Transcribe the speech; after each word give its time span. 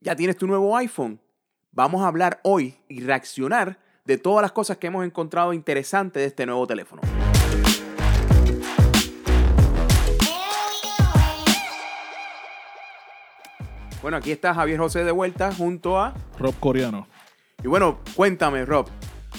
¿Ya 0.00 0.14
tienes 0.14 0.36
tu 0.36 0.46
nuevo 0.46 0.76
iPhone? 0.76 1.20
Vamos 1.72 2.02
a 2.02 2.06
hablar 2.06 2.38
hoy 2.44 2.76
y 2.88 3.00
reaccionar 3.00 3.80
de 4.04 4.16
todas 4.16 4.42
las 4.42 4.52
cosas 4.52 4.76
que 4.76 4.86
hemos 4.86 5.04
encontrado 5.04 5.52
interesantes 5.52 6.22
de 6.22 6.26
este 6.28 6.46
nuevo 6.46 6.64
teléfono. 6.68 7.02
Bueno, 14.00 14.16
aquí 14.16 14.30
está 14.30 14.54
Javier 14.54 14.78
José 14.78 15.02
de 15.02 15.10
vuelta 15.10 15.52
junto 15.52 15.98
a... 15.98 16.14
Rob 16.38 16.54
Coreano. 16.60 17.08
Y 17.64 17.66
bueno, 17.66 17.98
cuéntame, 18.14 18.64
Rob. 18.64 18.86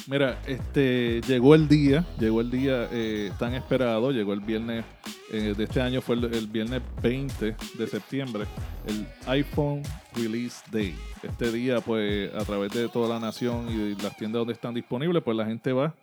Mira, 0.07 0.39
este 0.45 1.21
llegó 1.21 1.55
el 1.55 1.69
día, 1.69 2.05
llegó 2.19 2.41
el 2.41 2.51
día 2.51 2.89
eh, 2.91 3.31
tan 3.39 3.53
esperado, 3.53 4.11
llegó 4.11 4.33
el 4.33 4.41
viernes 4.41 4.83
eh, 5.31 5.53
de 5.55 5.63
este 5.63 5.81
año, 5.81 6.01
fue 6.01 6.15
el, 6.15 6.47
viernes 6.47 6.81
20 7.01 7.55
de 7.77 7.87
septiembre, 7.87 8.45
el 8.87 9.05
iPhone 9.27 9.83
Release 10.15 10.63
Day. 10.71 10.95
Este 11.21 11.51
día, 11.51 11.81
pues, 11.81 12.33
a 12.33 12.43
través 12.45 12.71
de 12.73 12.89
toda 12.89 13.09
la 13.09 13.19
nación 13.19 13.67
y 13.69 14.01
las 14.01 14.17
tiendas 14.17 14.39
donde 14.39 14.53
están 14.53 14.73
disponibles, 14.73 15.21
pues 15.23 15.37
la 15.37 15.45
gente 15.45 15.71
va. 15.71 15.93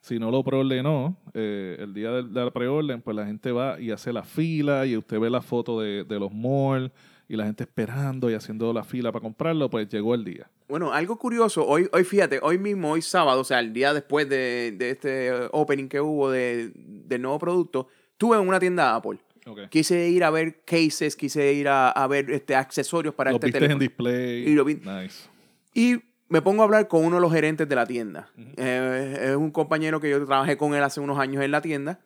Si 0.00 0.18
no 0.18 0.30
lo 0.30 0.44
preordenó, 0.44 1.16
eh, 1.34 1.76
el 1.80 1.94
día 1.94 2.10
de, 2.12 2.22
de 2.22 2.44
la 2.44 2.50
preorden, 2.50 3.02
pues 3.02 3.16
la 3.16 3.26
gente 3.26 3.50
va 3.50 3.80
y 3.80 3.90
hace 3.90 4.12
la 4.12 4.22
fila 4.22 4.86
y 4.86 4.96
usted 4.96 5.18
ve 5.18 5.30
la 5.30 5.40
foto 5.40 5.80
de, 5.80 6.04
de 6.04 6.20
los 6.20 6.32
malls 6.32 6.92
y 7.28 7.36
la 7.36 7.44
gente 7.44 7.64
esperando 7.64 8.30
y 8.30 8.34
haciendo 8.34 8.72
la 8.72 8.84
fila 8.84 9.10
para 9.10 9.22
comprarlo, 9.22 9.68
pues 9.68 9.88
llegó 9.88 10.14
el 10.14 10.24
día. 10.24 10.48
Bueno, 10.68 10.92
algo 10.92 11.18
curioso, 11.18 11.66
hoy, 11.66 11.88
hoy 11.92 12.04
fíjate, 12.04 12.40
hoy 12.42 12.58
mismo, 12.58 12.92
hoy 12.92 13.02
sábado, 13.02 13.40
o 13.40 13.44
sea, 13.44 13.60
el 13.60 13.72
día 13.72 13.92
después 13.92 14.28
de, 14.28 14.74
de 14.76 14.90
este 14.90 15.32
opening 15.52 15.88
que 15.88 16.00
hubo 16.00 16.30
de, 16.30 16.72
del 16.74 17.22
nuevo 17.22 17.38
producto, 17.38 17.88
estuve 18.16 18.38
en 18.40 18.48
una 18.48 18.58
tienda 18.58 18.94
Apple. 18.96 19.18
Okay. 19.46 19.68
Quise 19.68 20.08
ir 20.08 20.24
a 20.24 20.30
ver 20.30 20.64
cases, 20.64 21.14
quise 21.14 21.52
ir 21.52 21.68
a, 21.68 21.90
a 21.90 22.06
ver 22.08 22.30
este, 22.30 22.56
accesorios 22.56 23.14
para 23.14 23.30
Lo 23.30 23.36
este 23.36 23.46
viste 23.46 23.58
teléfono. 23.60 23.74
en 23.74 23.78
display. 23.88 24.48
Y 24.48 24.54
lo 24.54 24.64
vi- 24.64 24.74
Nice. 24.84 25.28
Y 25.74 26.00
me 26.28 26.42
pongo 26.42 26.62
a 26.62 26.64
hablar 26.64 26.88
con 26.88 27.04
uno 27.04 27.16
de 27.16 27.20
los 27.22 27.32
gerentes 27.32 27.68
de 27.68 27.74
la 27.76 27.86
tienda. 27.86 28.30
Eh, 28.56 29.18
es 29.30 29.36
un 29.36 29.50
compañero 29.52 30.00
que 30.00 30.10
yo 30.10 30.24
trabajé 30.26 30.56
con 30.56 30.74
él 30.74 30.82
hace 30.82 30.98
unos 31.00 31.18
años 31.20 31.44
en 31.44 31.50
la 31.52 31.60
tienda. 31.60 32.00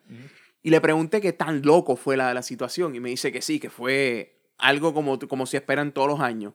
Y 0.62 0.69
le 0.69 0.81
pregunté 0.83 1.23
qué 1.23 1.33
tan 1.33 1.62
loco 1.62 1.97
fue 1.97 2.17
la, 2.19 2.34
la 2.34 2.43
situación. 2.43 2.95
Y 2.95 3.01
me 3.01 3.09
dice 3.09 3.33
que 3.33 3.41
sí, 3.41 3.59
que 3.59 3.71
fue 3.71 4.37
algo 4.59 4.93
como, 4.93 5.19
como 5.21 5.47
se 5.47 5.56
esperan 5.56 5.93
todos 5.93 6.09
los 6.09 6.21
años. 6.21 6.53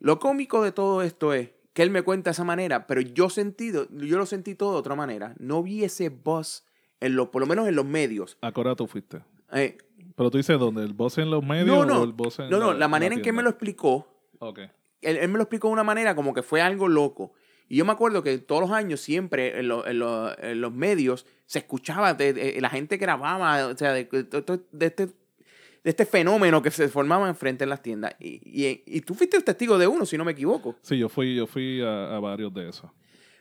Lo 0.00 0.18
cómico 0.18 0.64
de 0.64 0.72
todo 0.72 1.02
esto 1.02 1.32
es 1.34 1.50
que 1.74 1.82
él 1.82 1.90
me 1.90 2.02
cuenta 2.02 2.30
de 2.30 2.32
esa 2.32 2.42
manera, 2.44 2.86
pero 2.88 3.00
yo, 3.00 3.30
sentido, 3.30 3.86
yo 3.92 4.18
lo 4.18 4.26
sentí 4.26 4.56
todo 4.56 4.72
de 4.72 4.78
otra 4.78 4.96
manera. 4.96 5.34
No 5.38 5.62
vi 5.62 5.84
ese 5.84 6.08
buzz, 6.08 6.64
en 7.04 7.16
lo, 7.16 7.30
por 7.30 7.40
lo 7.40 7.46
menos 7.46 7.68
en 7.68 7.74
los 7.76 7.84
medios. 7.84 8.38
¿A 8.40 8.52
hora 8.54 8.74
tú 8.74 8.86
fuiste? 8.86 9.20
Eh, 9.52 9.76
Pero 10.16 10.30
tú 10.30 10.38
dices, 10.38 10.58
¿dónde? 10.58 10.82
¿El 10.82 10.92
boss 10.94 11.18
en 11.18 11.30
los 11.30 11.44
medios 11.44 11.66
no, 11.66 11.84
no, 11.84 12.00
o 12.00 12.04
el 12.04 12.12
boss 12.12 12.38
en 12.40 12.50
no, 12.50 12.58
no, 12.58 12.72
la 12.74 12.88
manera 12.88 13.14
en 13.14 13.22
que 13.22 13.32
me 13.32 13.42
lo 13.42 13.50
explicó 13.50 14.08
Ok. 14.38 14.58
él, 15.02 15.16
él 15.18 15.28
me 15.28 15.36
lo 15.36 15.42
explicó 15.42 15.68
de 15.68 15.72
una 15.74 15.84
manera 15.84 16.14
como 16.14 16.32
que 16.34 16.42
fue 16.42 16.60
algo 16.60 16.88
loco. 16.88 17.32
Y 17.68 17.76
yo 17.76 17.84
me 17.86 17.92
acuerdo 17.92 18.22
que 18.22 18.36
todos 18.38 18.60
los 18.60 18.70
años 18.72 19.00
siempre 19.00 19.58
en, 19.58 19.68
lo- 19.68 19.86
en 19.86 19.98
lo- 19.98 20.38
en 20.38 20.60
los 20.60 20.72
medios 20.72 21.24
se 21.46 21.60
escuchaba, 21.60 22.12
de, 22.14 22.32
de- 22.34 22.60
la 22.60 22.68
gente 22.68 22.96
grababa, 22.98 23.66
o 23.68 23.76
sea, 23.76 23.92
de, 23.94 24.04
de- 24.04 24.60
de 24.72 24.86
este, 24.86 25.06
de 25.06 25.90
este 25.90 26.04
fenómeno 26.06 26.60
que 26.62 26.70
se 26.70 26.88
formaba 26.88 27.26
enfrente 27.28 27.64
en 27.64 27.70
las 27.70 27.80
tiendas. 27.82 28.14
Y, 28.20 28.40
y, 28.44 28.82
y 28.86 29.00
tú 29.00 29.14
fuiste 29.14 29.36
el 29.38 29.44
testigo 29.44 29.78
de 29.78 29.86
uno, 29.86 30.04
si 30.04 30.18
no 30.18 30.24
me 30.24 30.32
equivoco. 30.32 30.76
Sí, 30.82 30.98
yo 30.98 31.08
fui, 31.08 31.34
yo 31.36 31.46
fui 31.46 31.80
a, 31.82 32.14
a 32.16 32.20
varios 32.20 32.52
de 32.52 32.68
esos. 32.68 32.90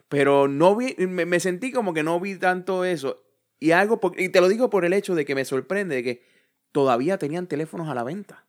Pero 0.09 0.47
no 0.47 0.75
vi, 0.75 0.95
me, 0.99 1.25
me 1.25 1.39
sentí 1.39 1.71
como 1.71 1.93
que 1.93 2.03
no 2.03 2.19
vi 2.19 2.35
tanto 2.37 2.85
eso. 2.85 3.23
Y 3.63 3.71
algo, 3.71 3.99
por- 4.01 4.19
y 4.19 4.27
te 4.29 4.41
lo 4.41 4.49
digo 4.49 4.69
por 4.69 4.83
el 4.83 4.91
hecho 4.93 5.15
de 5.15 5.23
que 5.25 5.35
me 5.35 5.45
sorprende 5.45 5.95
de 5.95 6.03
que 6.03 6.23
todavía 6.71 7.17
tenían 7.17 7.47
teléfonos 7.47 7.87
a 7.87 7.95
la 7.95 8.03
venta 8.03 8.43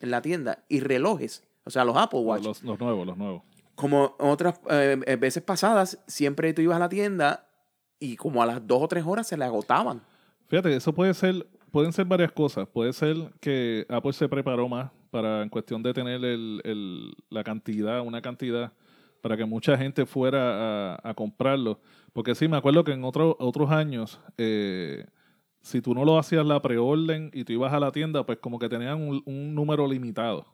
en 0.00 0.10
la 0.10 0.20
tienda 0.22 0.64
y 0.68 0.80
relojes, 0.80 1.44
o 1.64 1.70
sea, 1.70 1.84
los 1.84 1.96
Apple 1.96 2.20
Watch. 2.20 2.44
Los, 2.44 2.62
los 2.64 2.78
nuevos, 2.80 3.06
los 3.06 3.16
nuevos. 3.16 3.42
como 3.76 4.16
otras 4.18 4.58
eh, 4.70 4.98
eh, 5.06 5.16
veces 5.16 5.42
pasadas, 5.42 6.02
siempre 6.08 6.52
tú 6.52 6.62
ibas 6.62 6.76
a 6.76 6.80
la 6.80 6.88
tienda 6.88 7.46
y 8.00 8.16
como 8.16 8.42
a 8.42 8.46
las 8.46 8.66
dos 8.66 8.82
o 8.82 8.88
tres 8.88 9.04
horas 9.06 9.26
se 9.28 9.36
le 9.36 9.44
agotaban. 9.44 10.00
Fíjate, 10.48 10.74
eso 10.74 10.92
puede 10.92 11.14
ser, 11.14 11.46
pueden 11.70 11.92
ser 11.92 12.04
varias 12.06 12.32
cosas. 12.32 12.66
Puede 12.68 12.92
ser 12.92 13.16
que 13.40 13.86
Apple 13.88 14.12
se 14.14 14.28
preparó 14.28 14.68
más 14.68 14.90
para, 15.10 15.42
en 15.42 15.48
cuestión 15.48 15.82
de 15.82 15.94
tener 15.94 16.24
el, 16.24 16.60
el- 16.64 17.14
la 17.30 17.44
cantidad, 17.44 18.00
una 18.00 18.20
cantidad, 18.20 18.72
para 19.22 19.36
que 19.36 19.44
mucha 19.44 19.76
gente 19.78 20.06
fuera 20.06 20.94
a, 20.94 21.00
a 21.10 21.14
comprarlo. 21.14 21.80
Porque 22.16 22.34
sí, 22.34 22.48
me 22.48 22.56
acuerdo 22.56 22.82
que 22.82 22.92
en 22.92 23.04
otro- 23.04 23.36
otros 23.38 23.70
años, 23.70 24.18
eh, 24.38 25.04
si 25.60 25.82
tú 25.82 25.92
no 25.94 26.02
lo 26.02 26.18
hacías 26.18 26.46
la 26.46 26.62
preorden 26.62 27.30
y 27.34 27.44
tú 27.44 27.52
ibas 27.52 27.74
a 27.74 27.78
la 27.78 27.92
tienda, 27.92 28.24
pues 28.24 28.38
como 28.38 28.58
que 28.58 28.70
tenían 28.70 29.02
un, 29.02 29.22
un 29.26 29.54
número 29.54 29.86
limitado. 29.86 30.46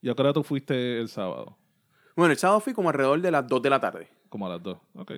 Y 0.00 0.08
ahora 0.08 0.32
tú 0.32 0.42
fuiste 0.42 0.98
el 0.98 1.10
sábado. 1.10 1.58
Bueno, 2.16 2.32
el 2.32 2.38
sábado 2.38 2.60
fui 2.60 2.72
como 2.72 2.88
alrededor 2.88 3.20
de 3.20 3.30
las 3.30 3.46
dos 3.46 3.60
de 3.60 3.68
la 3.68 3.78
tarde. 3.78 4.08
Como 4.30 4.46
a 4.46 4.48
las 4.48 4.62
dos. 4.62 4.78
Ok. 4.94 5.12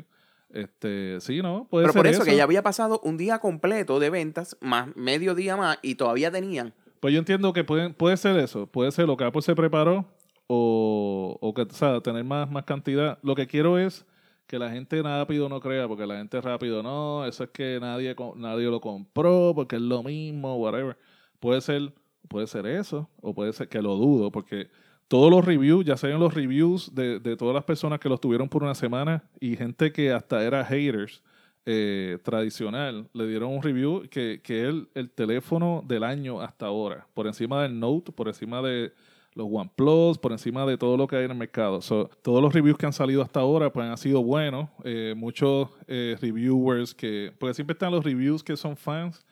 Este, 0.51 1.21
sí, 1.21 1.41
¿no? 1.41 1.69
Puede 1.71 1.85
Pero 1.85 1.93
ser 1.93 2.01
por 2.01 2.07
eso, 2.09 2.25
que 2.25 2.35
ya 2.37 2.43
había 2.43 2.63
pasado 2.65 3.01
un 3.05 3.17
día 3.17 3.39
completo 3.39 4.01
de 4.01 4.11
ventas, 4.11 4.57
más 4.61 4.89
medio 4.97 5.37
día 5.37 5.57
más, 5.57 5.79
y 5.83 5.95
todavía 5.95 6.33
tenían. 6.33 6.75
Pues 6.99 7.15
yo 7.15 7.21
entiendo 7.21 7.53
que 7.53 7.63
puede, 7.63 7.91
puede 7.91 8.17
ser 8.17 8.37
eso. 8.39 8.67
Puede 8.67 8.91
ser 8.91 9.07
lo 9.07 9.17
que 9.17 9.25
Apple 9.25 9.43
se 9.43 9.55
preparó 9.55 10.05
o, 10.49 11.39
o 11.41 11.55
que, 11.55 11.63
o 11.63 11.71
sea, 11.71 12.01
tener 12.01 12.25
más, 12.25 12.51
más 12.51 12.65
cantidad. 12.65 13.19
Lo 13.23 13.35
que 13.37 13.47
quiero 13.47 13.79
es 13.79 14.05
que 14.47 14.59
la 14.59 14.71
gente 14.71 15.03
rápido 15.03 15.49
no 15.49 15.61
crea, 15.61 15.89
porque 15.89 16.07
la 16.07 16.19
gente 16.19 16.41
rápido 16.41 16.83
no, 16.83 17.25
eso 17.25 17.45
es 17.45 17.51
que 17.51 17.79
nadie, 17.81 18.15
nadie 18.37 18.67
lo 18.67 18.81
compró, 18.81 19.53
porque 19.55 19.77
es 19.77 19.83
lo 19.83 20.03
mismo, 20.03 20.57
whatever. 20.57 20.97
Puede 21.41 21.61
ser, 21.61 21.93
puede 22.29 22.47
ser 22.47 22.67
eso, 22.67 23.09
o 23.21 23.35
puede 23.35 23.53
ser 23.53 23.69
que 23.69 23.81
lo 23.81 23.97
dudo, 23.97 24.31
porque 24.31 24.69
todos 25.09 25.31
los 25.31 25.45
reviews, 25.45 25.85
ya 25.85 25.97
sean 25.97 26.21
los 26.21 26.35
reviews 26.35 26.95
de, 26.95 27.21
de 27.21 27.37
todas 27.37 27.55
las 27.55 27.65
personas 27.65 27.99
que 28.01 28.09
los 28.09 28.21
tuvieron 28.21 28.49
por 28.49 28.63
una 28.63 28.75
semana 28.75 29.25
y 29.41 29.57
gente 29.57 29.93
que 29.93 30.13
hasta 30.13 30.43
era 30.43 30.65
haters 30.65 31.23
eh, 31.65 32.19
tradicional, 32.23 33.09
le 33.13 33.27
dieron 33.29 33.51
un 33.53 33.63
review 33.63 34.09
que, 34.11 34.41
que 34.43 34.65
el 34.67 35.11
teléfono 35.11 35.85
del 35.87 36.03
año 36.03 36.41
hasta 36.41 36.67
ahora, 36.67 37.07
por 37.15 37.27
encima 37.27 37.63
del 37.63 37.79
Note, 37.79 38.11
por 38.11 38.29
encima 38.29 38.61
de 38.63 38.93
los 39.35 39.49
OnePlus, 39.51 40.19
por 40.19 40.33
encima 40.33 40.67
de 40.67 40.77
todo 40.77 40.97
lo 40.97 41.07
que 41.07 41.17
hay 41.17 41.25
en 41.25 41.31
el 41.31 41.37
mercado. 41.37 41.81
So, 41.81 42.11
todos 42.23 42.43
los 42.43 42.53
reviews 42.53 42.77
que 42.77 42.87
han 42.87 42.93
salido 42.93 43.23
hasta 43.23 43.41
ahora 43.41 43.73
pues 43.73 43.87
han 43.87 43.97
sido 43.97 44.23
buenos. 44.23 44.69
Eh, 44.85 45.15
muchos 45.17 45.69
eh, 45.87 46.17
reviewers 46.21 46.95
que, 46.95 47.33
porque 47.39 47.55
siempre 47.55 47.73
están 47.73 47.93
los 47.93 48.05
reviews 48.05 48.43
que 48.43 48.57
son 48.57 48.77
fans 48.77 49.25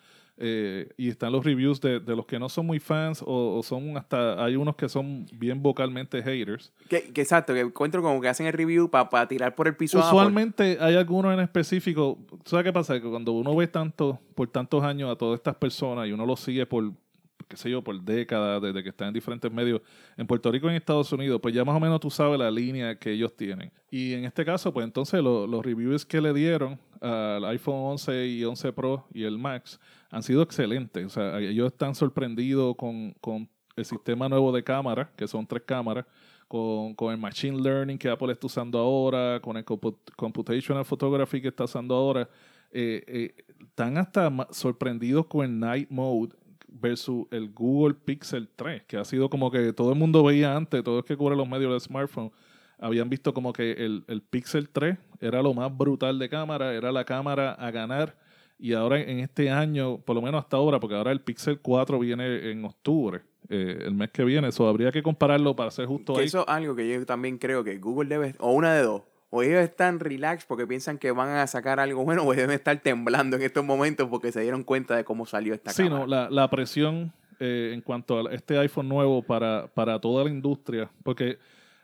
eh, 0.43 0.89
y 0.97 1.11
están 1.11 1.33
los 1.33 1.45
reviews 1.45 1.83
de, 1.83 2.01
de 2.01 2.17
los 2.17 2.25
que 2.25 2.39
no 2.39 2.49
son 2.49 2.65
muy 2.65 2.81
fans 2.81 3.23
o, 3.27 3.59
o 3.59 3.63
son 3.63 3.99
hasta, 3.99 4.43
hay 4.43 4.57
unos 4.57 4.75
que 4.75 4.89
son 4.89 5.27
bien 5.35 5.63
vocalmente 5.63 6.23
haters. 6.23 6.73
Que, 6.89 7.13
que 7.13 7.21
exacto, 7.21 7.53
que 7.53 7.61
encuentro 7.61 8.01
como 8.01 8.23
que 8.23 8.29
hacen 8.29 8.47
el 8.47 8.55
review 8.55 8.89
para 8.89 9.29
tirar 9.29 9.55
por 9.55 9.69
el 9.69 9.77
piso. 9.77 9.99
Usualmente 9.99 10.79
hay 10.81 10.97
algunos 10.97 11.35
en 11.35 11.41
específico. 11.41 12.19
¿Sabes 12.47 12.65
qué 12.65 12.73
pasa? 12.73 12.99
Que 12.99 13.07
cuando 13.07 13.33
uno 13.33 13.55
ve 13.55 13.67
tanto, 13.67 14.19
por 14.35 14.49
tantos 14.49 14.83
años 14.83 15.11
a 15.13 15.17
todas 15.17 15.37
estas 15.37 15.57
personas 15.57 16.09
y 16.09 16.13
uno 16.13 16.25
los 16.25 16.41
sigue 16.41 16.65
por, 16.65 16.91
qué 17.51 17.57
sé 17.57 17.69
yo, 17.71 17.83
por 17.83 18.01
décadas, 18.01 18.63
desde 18.63 18.83
que 18.83 18.89
están 18.91 19.09
en 19.09 19.15
diferentes 19.15 19.53
medios, 19.53 19.83
en 20.17 20.27
Puerto 20.27 20.51
Rico 20.51 20.67
y 20.69 20.71
en 20.71 20.77
Estados 20.77 21.13
Unidos, 21.13 21.41
pues 21.43 21.53
ya 21.55 21.65
más 21.65 21.77
o 21.77 21.81
menos 21.81 22.01
tú 22.01 22.09
sabes 22.11 22.39
la 22.39 22.51
línea 22.51 22.99
que 22.99 23.11
ellos 23.13 23.37
tienen. 23.37 23.73
Y 23.91 24.13
en 24.15 24.25
este 24.25 24.45
caso, 24.45 24.73
pues 24.73 24.85
entonces 24.85 25.23
lo- 25.23 25.47
los 25.47 25.65
reviews 25.65 26.07
que 26.07 26.21
le 26.21 26.33
dieron 26.33 26.79
al 27.01 27.45
iPhone 27.47 27.75
11 27.93 28.27
y 28.29 28.45
11 28.45 28.73
Pro 28.73 29.05
y 29.13 29.25
el 29.25 29.37
Max 29.37 29.81
han 30.11 30.23
sido 30.23 30.43
excelentes. 30.43 31.05
O 31.05 31.11
sea, 31.11 31.39
ellos 31.41 31.67
están 31.73 31.95
sorprendidos 31.95 32.77
con, 32.77 33.13
con 33.21 33.49
el 33.77 33.85
sistema 33.85 34.29
nuevo 34.29 34.53
de 34.53 34.63
cámara, 34.63 35.11
que 35.17 35.27
son 35.27 35.47
tres 35.47 35.63
cámaras 35.67 36.05
con, 36.47 36.95
con 36.95 37.13
el 37.13 37.19
Machine 37.19 37.61
Learning 37.61 37.97
que 37.99 38.09
Apple 38.09 38.33
está 38.33 38.47
usando 38.47 38.79
ahora, 38.79 39.41
con 39.41 39.57
el 39.57 39.65
compu- 39.65 39.97
Computational 40.17 40.85
Photography 40.85 41.41
que 41.41 41.49
está 41.49 41.65
usando 41.65 41.95
ahora, 41.95 42.29
eh, 42.73 43.03
eh, 43.07 43.35
están 43.61 43.99
hasta 43.99 44.31
sorprendidos 44.51 45.27
con 45.27 45.45
el 45.45 45.59
Night 45.59 45.89
Mode 45.91 46.37
versus 46.73 47.27
el 47.31 47.51
Google 47.51 47.95
Pixel 47.95 48.49
3, 48.55 48.83
que 48.87 48.97
ha 48.97 49.05
sido 49.05 49.29
como 49.29 49.51
que 49.51 49.73
todo 49.73 49.93
el 49.93 49.99
mundo 49.99 50.23
veía 50.25 50.57
antes, 50.57 50.83
todo 50.83 50.99
el 50.99 51.05
que 51.05 51.17
cubre 51.17 51.37
los 51.37 51.49
medios 51.49 51.73
de 51.73 51.81
smartphone, 51.81 52.31
habían 52.79 53.11
visto 53.11 53.35
como 53.35 53.53
que 53.53 53.73
el, 53.73 54.05
el 54.09 54.23
Pixel 54.23 54.69
3 54.69 54.97
era 55.21 55.43
lo 55.43 55.53
más 55.53 55.77
brutal 55.77 56.19
de 56.19 56.29
cámara, 56.29 56.73
era 56.75 56.93
la 56.93 57.05
cámara 57.05 57.53
a 57.53 57.71
ganar. 57.71 58.17
Y 58.59 58.75
ahora 58.75 59.01
en 59.01 59.21
este 59.21 59.51
año, 59.51 59.99
por 59.99 60.15
lo 60.17 60.23
menos 60.23 60.43
hasta 60.43 60.57
ahora, 60.57 60.81
porque 60.81 60.95
ahora 60.95 61.13
el 61.13 61.21
Pixel 61.21 61.61
4 61.61 61.99
viene 61.99 62.51
en 62.51 62.65
octubre, 62.65 63.23
eh, 63.49 63.85
el 63.87 63.95
mes 63.95 64.11
que 64.11 64.23
viene, 64.23 64.49
eso 64.49 64.69
habría 64.69 64.93
que 64.93 65.03
compararlo 65.03 65.57
para 65.57 65.71
ser 65.71 65.87
justo 65.87 66.15
Que 66.15 66.21
ahí. 66.21 66.27
eso 66.27 66.41
es 66.41 66.49
algo 66.49 66.77
que 66.77 66.89
yo 66.89 67.05
también 67.07 67.39
creo 67.39 67.65
que 67.65 67.79
Google 67.79 68.09
debe, 68.09 68.35
o 68.39 68.53
una 68.53 68.75
de 68.75 68.83
dos, 68.83 69.03
o 69.31 69.43
ellos 69.43 69.61
están 69.63 70.01
relax 70.01 70.45
porque 70.45 70.67
piensan 70.67 70.99
que 70.99 71.11
van 71.13 71.31
a 71.31 71.47
sacar 71.47 71.81
algo 71.81 72.05
bueno, 72.05 72.25
o 72.25 72.33
deben 72.35 72.51
estar 72.51 72.79
temblando 72.81 73.37
en 73.37 73.43
estos 73.43 73.65
momentos 73.65 74.09
porque 74.09 74.33
se 74.33 74.41
dieron 74.43 74.65
cuenta 74.65 74.97
de 74.97 75.05
cómo 75.05 75.25
salió 75.27 75.55
esta 75.55 75.71
Sí, 75.71 75.85
cámara. 75.85 76.01
no, 76.01 76.07
la, 76.07 76.31
la 76.31 76.51
presión 76.51 77.13
eh, 77.39 77.71
en 77.73 77.81
cuanto 77.81 78.29
a 78.29 78.33
este 78.35 78.59
iPhone 78.59 78.89
nuevo 78.89 79.23
para, 79.23 79.67
para 79.73 79.99
toda 80.01 80.25
la 80.25 80.31
industria, 80.31 80.91
porque 81.03 81.39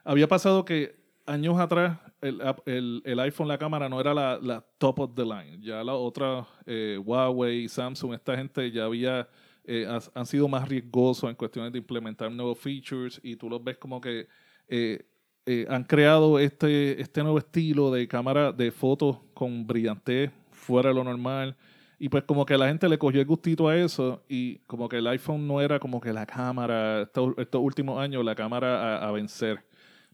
había 0.05 0.29
pasado 0.29 0.65
que 0.65 0.95
años 1.25 1.59
atrás 1.59 1.99
el, 2.21 2.41
el, 2.67 3.03
el 3.05 3.21
iPhone, 3.21 3.49
la 3.49 3.59
cámara 3.59 3.89
no 3.89 4.01
era 4.01 4.13
la, 4.15 4.39
la 4.41 4.65
top 4.79 4.99
of 5.01 5.15
the 5.15 5.25
line, 5.25 5.59
ya 5.61 5.83
la 5.83 5.95
otra, 5.95 6.47
eh, 6.67 7.01
Huawei, 7.03 7.69
Samsung, 7.69 8.15
esta 8.15 8.37
gente 8.37 8.71
ya 8.71 8.85
había, 8.85 9.29
eh, 9.65 9.87
has- 9.89 10.11
han 10.15 10.27
sido 10.27 10.47
más 10.47 10.69
riesgosos 10.69 11.29
en 11.31 11.35
cuestiones 11.37 11.73
de 11.73 11.79
implementar 11.79 12.31
nuevos 12.31 12.59
features 12.59 13.19
y 13.25 13.35
tú 13.37 13.49
los 13.51 13.63
ves 13.65 13.77
como 13.79 14.01
que 14.01 14.29
eh, 14.69 15.05
eh, 15.47 15.67
han 15.69 15.85
creado 15.85 16.39
este, 16.39 17.01
este 17.01 17.23
nuevo 17.23 17.39
estilo 17.39 17.91
de 17.93 18.09
cámara 18.09 18.53
de 18.53 18.71
fotos 18.73 19.19
con 19.33 19.67
brillantez 19.67 20.33
fuera 20.51 20.89
de 20.89 20.95
lo 20.97 21.05
normal. 21.05 21.57
Y 21.99 22.09
pues 22.09 22.25
como 22.25 22.45
que 22.45 22.59
la 22.59 22.69
gente 22.69 22.89
le 22.89 22.99
cogió 22.99 23.21
el 23.21 23.27
gustito 23.27 23.69
a 23.69 23.77
eso 23.77 24.23
y 24.29 24.57
como 24.67 24.89
que 24.89 24.99
el 24.99 25.07
iPhone 25.07 25.47
no 25.47 25.61
era 25.61 25.79
como 25.79 26.01
que 26.01 26.13
la 26.13 26.27
cámara, 26.27 27.03
estos, 27.03 27.33
estos 27.39 27.63
últimos 27.63 27.99
años, 27.99 28.25
la 28.25 28.35
cámara 28.35 28.99
a, 28.99 29.09
a 29.09 29.13
vencer. 29.13 29.65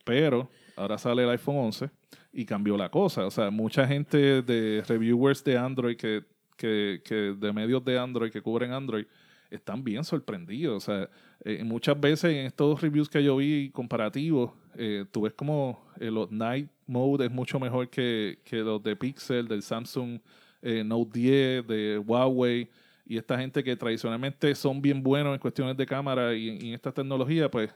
Pero 0.05 0.49
ahora 0.77 0.99
sale 0.99 1.25
el 1.25 1.31
iPhone 1.31 1.57
11 1.57 1.91
y 2.33 2.45
cambió 2.45 2.77
la 2.77 2.89
cosa. 2.89 3.27
O 3.27 3.31
sea, 3.31 3.51
mucha 3.51 3.87
gente 3.87 4.43
de 4.43 4.83
reviewers 4.87 5.43
de 5.45 5.59
Android, 5.59 5.97
que, 5.97 6.25
que, 6.57 7.01
que 7.05 7.15
de 7.15 7.53
medios 7.53 7.85
de 7.85 7.99
Android 7.99 8.31
que 8.31 8.43
cubren 8.43 8.73
Android, 8.73 9.07
están 9.51 9.85
bien 9.85 10.05
sorprendidos. 10.05 10.77
O 10.77 10.93
sea, 10.93 11.11
eh, 11.45 11.63
muchas 11.65 11.99
veces 12.01 12.33
en 12.33 12.47
estos 12.47 12.81
reviews 12.81 13.09
que 13.09 13.23
yo 13.23 13.37
vi 13.37 13.71
comparativos, 13.71 14.53
eh, 14.77 15.05
tú 15.11 15.23
ves 15.23 15.33
como 15.35 15.85
eh, 16.01 16.11
los 16.11 16.31
Night 16.31 16.69
Mode 16.87 17.27
es 17.27 17.31
mucho 17.31 17.59
mejor 17.59 17.89
que, 17.89 18.39
que 18.45 18.57
los 18.57 18.83
de 18.83 18.97
Pixel, 18.97 19.49
del 19.49 19.63
Samsung 19.63 20.21
Note 20.63 21.11
10, 21.19 21.67
de 21.67 21.99
Huawei. 21.99 22.69
Y 23.05 23.17
esta 23.17 23.37
gente 23.37 23.65
que 23.65 23.75
tradicionalmente 23.77 24.55
son 24.55 24.81
bien 24.81 25.03
buenos 25.03 25.35
en 25.35 25.41
cuestiones 25.41 25.77
de 25.77 25.85
cámara 25.85 26.35
y, 26.35 26.51
en 26.51 26.75
esta 26.75 26.93
tecnología, 26.93 27.51
pues 27.51 27.71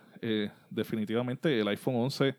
definitivamente 0.70 1.60
el 1.60 1.66
iPhone 1.66 1.96
11 1.96 2.36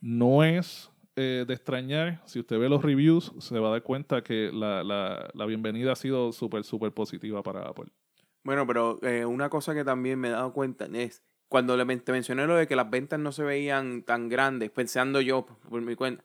no 0.00 0.44
es 0.44 0.88
de 1.16 1.52
extrañar. 1.52 2.22
Si 2.26 2.38
usted 2.38 2.58
ve 2.58 2.68
los 2.68 2.80
reviews, 2.80 3.32
se 3.40 3.58
va 3.58 3.68
a 3.68 3.72
dar 3.72 3.82
cuenta 3.82 4.22
que 4.22 4.52
la, 4.52 4.84
la, 4.84 5.28
la 5.34 5.46
bienvenida 5.46 5.92
ha 5.92 5.96
sido 5.96 6.30
súper, 6.32 6.62
súper 6.62 6.92
positiva 6.92 7.42
para 7.42 7.62
Apple. 7.62 7.90
Bueno, 8.48 8.66
pero 8.66 8.98
eh, 9.02 9.26
una 9.26 9.50
cosa 9.50 9.74
que 9.74 9.84
también 9.84 10.18
me 10.18 10.28
he 10.28 10.30
dado 10.30 10.54
cuenta 10.54 10.86
es 10.94 11.22
cuando 11.48 11.76
le 11.76 11.96
te 11.96 12.12
mencioné 12.12 12.46
lo 12.46 12.56
de 12.56 12.66
que 12.66 12.76
las 12.76 12.90
ventas 12.90 13.18
no 13.18 13.32
se 13.32 13.42
veían 13.42 14.02
tan 14.02 14.28
grandes, 14.28 14.70
pensando 14.70 15.20
yo 15.20 15.46
por 15.46 15.80
mi 15.80 15.94
cuenta, 15.94 16.22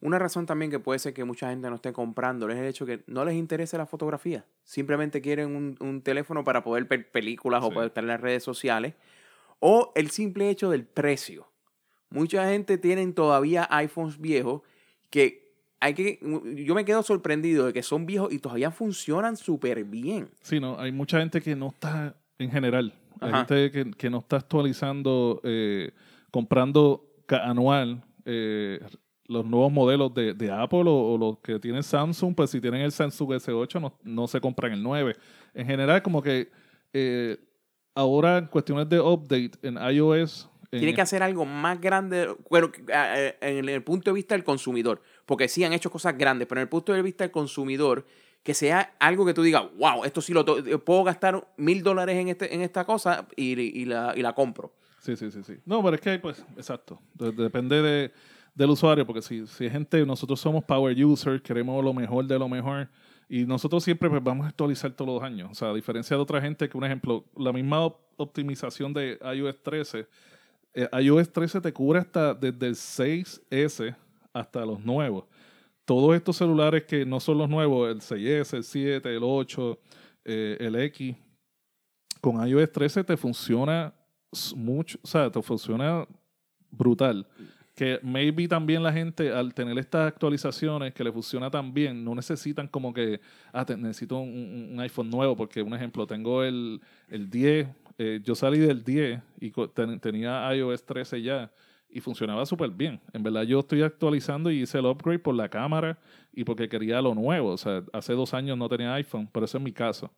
una 0.00 0.18
razón 0.18 0.46
también 0.46 0.70
que 0.70 0.80
puede 0.80 0.98
ser 0.98 1.14
que 1.14 1.24
mucha 1.24 1.50
gente 1.50 1.70
no 1.70 1.76
esté 1.76 1.92
comprando 1.92 2.48
es 2.48 2.58
el 2.58 2.66
hecho 2.66 2.84
que 2.84 3.04
no 3.06 3.24
les 3.24 3.34
interesa 3.34 3.78
la 3.78 3.86
fotografía. 3.86 4.44
Simplemente 4.64 5.20
quieren 5.20 5.54
un, 5.54 5.76
un 5.80 6.02
teléfono 6.02 6.44
para 6.44 6.64
poder 6.64 6.84
ver 6.84 7.10
películas 7.10 7.62
o 7.62 7.70
poder 7.70 7.88
estar 7.88 8.02
en 8.02 8.08
las 8.08 8.20
redes 8.20 8.42
sociales. 8.42 8.94
O 9.60 9.92
el 9.94 10.10
simple 10.10 10.50
hecho 10.50 10.70
del 10.70 10.84
precio. 10.84 11.48
Mucha 12.10 12.48
gente 12.48 12.76
tiene 12.76 13.06
todavía 13.12 13.66
iPhones 13.70 14.20
viejos 14.20 14.62
que 15.10 15.44
hay 15.80 15.94
que, 15.94 16.18
yo 16.56 16.74
me 16.74 16.84
quedo 16.84 17.02
sorprendido 17.02 17.66
de 17.66 17.72
que 17.72 17.82
son 17.82 18.06
viejos 18.06 18.32
y 18.32 18.38
todavía 18.38 18.70
funcionan 18.70 19.36
súper 19.36 19.84
bien. 19.84 20.30
Sí, 20.40 20.58
no, 20.58 20.78
hay 20.80 20.92
mucha 20.92 21.18
gente 21.18 21.42
que 21.42 21.54
no 21.54 21.68
está, 21.68 22.16
en 22.38 22.50
general, 22.50 22.94
hay 23.24 23.32
gente 23.32 23.70
que, 23.70 23.90
que, 23.92 24.10
no 24.10 24.18
está 24.18 24.36
actualizando, 24.36 25.40
eh, 25.44 25.92
comprando 26.30 27.06
anual 27.28 28.02
eh, 28.24 28.80
los 29.26 29.44
nuevos 29.44 29.72
modelos 29.72 30.12
de, 30.14 30.34
de 30.34 30.50
Apple 30.50 30.84
o, 30.86 31.16
los 31.18 31.38
que 31.38 31.58
tienen 31.58 31.82
Samsung, 31.82 32.34
pues 32.34 32.50
si 32.50 32.60
tienen 32.60 32.82
el 32.82 32.92
Samsung 32.92 33.30
S8 33.30 33.80
no, 33.80 33.98
no 34.02 34.26
se 34.26 34.40
compran 34.40 34.72
el 34.72 34.82
9. 34.82 35.16
En 35.54 35.66
general, 35.66 36.02
como 36.02 36.22
que 36.22 36.50
eh, 36.92 37.38
ahora 37.94 38.38
en 38.38 38.46
cuestiones 38.46 38.88
de 38.88 39.00
update 39.00 39.52
en 39.62 39.76
iOS 39.76 40.50
tiene 40.78 40.94
que 40.94 41.00
hacer 41.00 41.22
algo 41.22 41.44
más 41.44 41.80
grande, 41.80 42.34
bueno, 42.50 42.70
en 43.40 43.68
el 43.68 43.82
punto 43.82 44.10
de 44.10 44.14
vista 44.14 44.34
del 44.34 44.44
consumidor, 44.44 45.00
porque 45.26 45.48
sí 45.48 45.62
han 45.62 45.72
hecho 45.72 45.90
cosas 45.90 46.18
grandes, 46.18 46.48
pero 46.48 46.60
en 46.60 46.64
el 46.64 46.68
punto 46.68 46.92
de 46.92 47.02
vista 47.02 47.22
del 47.22 47.30
consumidor, 47.30 48.04
que 48.44 48.54
sea 48.54 48.94
algo 49.00 49.26
que 49.26 49.34
tú 49.34 49.42
digas, 49.42 49.64
wow, 49.76 50.04
esto 50.04 50.20
sí 50.20 50.32
lo 50.32 50.44
puedo 50.44 51.02
gastar 51.02 51.44
mil 51.56 51.82
dólares 51.82 52.16
en, 52.16 52.28
este, 52.28 52.54
en 52.54 52.60
esta 52.60 52.84
cosa 52.84 53.26
y, 53.34 53.58
y, 53.60 53.84
la, 53.86 54.12
y 54.14 54.22
la 54.22 54.32
compro. 54.32 54.72
Sí, 55.00 55.16
sí, 55.16 55.30
sí, 55.32 55.42
sí. 55.42 55.54
No, 55.66 55.82
pero 55.82 55.96
es 55.96 56.00
que, 56.00 56.18
pues, 56.20 56.44
exacto. 56.56 57.00
depende 57.14 57.82
de, 57.82 58.12
del 58.54 58.70
usuario, 58.70 59.04
porque 59.04 59.22
si, 59.22 59.46
si 59.48 59.68
gente, 59.68 60.06
nosotros 60.06 60.38
somos 60.38 60.62
power 60.62 61.04
users, 61.04 61.42
queremos 61.42 61.82
lo 61.82 61.92
mejor 61.92 62.24
de 62.26 62.38
lo 62.38 62.48
mejor, 62.48 62.88
y 63.28 63.44
nosotros 63.44 63.82
siempre 63.82 64.08
pues, 64.08 64.22
vamos 64.22 64.44
a 64.46 64.50
actualizar 64.50 64.92
todos 64.92 65.14
los 65.14 65.22
años. 65.22 65.48
O 65.50 65.54
sea, 65.54 65.70
a 65.70 65.74
diferencia 65.74 66.16
de 66.16 66.22
otra 66.22 66.40
gente 66.40 66.68
que, 66.68 66.76
un 66.76 66.84
ejemplo, 66.84 67.24
la 67.36 67.52
misma 67.52 67.86
optimización 68.16 68.92
de 68.92 69.18
iOS 69.34 69.62
13 69.62 70.06
eh, 70.74 70.88
iOS 71.00 71.32
13 71.32 71.60
te 71.60 71.72
cubre 71.72 72.00
hasta 72.00 72.34
desde 72.34 72.66
el 72.66 72.74
6S 72.74 73.94
hasta 74.32 74.66
los 74.66 74.84
nuevos. 74.84 75.24
Todos 75.84 76.16
estos 76.16 76.36
celulares 76.36 76.84
que 76.84 77.04
no 77.04 77.20
son 77.20 77.38
los 77.38 77.48
nuevos, 77.48 77.90
el 77.90 78.00
6S, 78.00 78.56
el 78.56 78.64
7, 78.64 79.16
el 79.16 79.22
8, 79.22 79.78
eh, 80.24 80.56
el 80.60 80.76
X, 80.76 81.14
con 82.20 82.46
iOS 82.46 82.72
13 82.72 83.04
te 83.04 83.16
funciona 83.18 83.92
mucho, 84.56 84.98
o 85.02 85.06
sea, 85.06 85.30
te 85.30 85.42
funciona 85.42 86.06
brutal. 86.70 87.26
Que 87.74 87.98
maybe 88.02 88.48
también 88.48 88.82
la 88.82 88.92
gente, 88.92 89.30
al 89.30 89.52
tener 89.52 89.76
estas 89.78 90.08
actualizaciones 90.08 90.94
que 90.94 91.04
le 91.04 91.12
funciona 91.12 91.50
tan 91.50 91.74
bien, 91.74 92.04
no 92.04 92.14
necesitan 92.14 92.68
como 92.68 92.94
que, 92.94 93.20
ah, 93.52 93.66
necesito 93.76 94.16
un, 94.18 94.76
iPhone 94.80 95.10
nuevo, 95.10 95.36
porque, 95.36 95.60
un 95.60 95.74
ejemplo, 95.74 96.06
tengo 96.06 96.42
el, 96.44 96.80
el 97.08 97.28
10, 97.28 97.68
eh, 97.98 98.20
yo 98.22 98.34
salí 98.34 98.58
del 98.58 98.82
10 98.84 99.20
y 99.40 99.52
tenía 100.00 100.54
iOS 100.54 100.84
13 100.84 101.20
ya 101.20 101.52
y 101.94 102.00
funcionaba 102.00 102.44
súper 102.44 102.70
bien. 102.70 103.00
En 103.12 103.22
verdad 103.22 103.44
yo 103.44 103.60
estoy 103.60 103.82
actualizando 103.82 104.50
y 104.50 104.62
hice 104.62 104.78
el 104.78 104.86
upgrade 104.86 105.20
por 105.20 105.32
la 105.32 105.48
cámara 105.48 105.96
y 106.32 106.42
porque 106.42 106.68
quería 106.68 107.00
lo 107.00 107.14
nuevo. 107.14 107.50
O 107.50 107.56
sea, 107.56 107.84
hace 107.92 108.14
dos 108.14 108.34
años 108.34 108.58
no 108.58 108.68
tenía 108.68 108.92
iPhone, 108.94 109.28
pero 109.30 109.46
ese 109.46 109.58
es 109.58 109.62
mi 109.62 109.72
caso. 109.72 110.10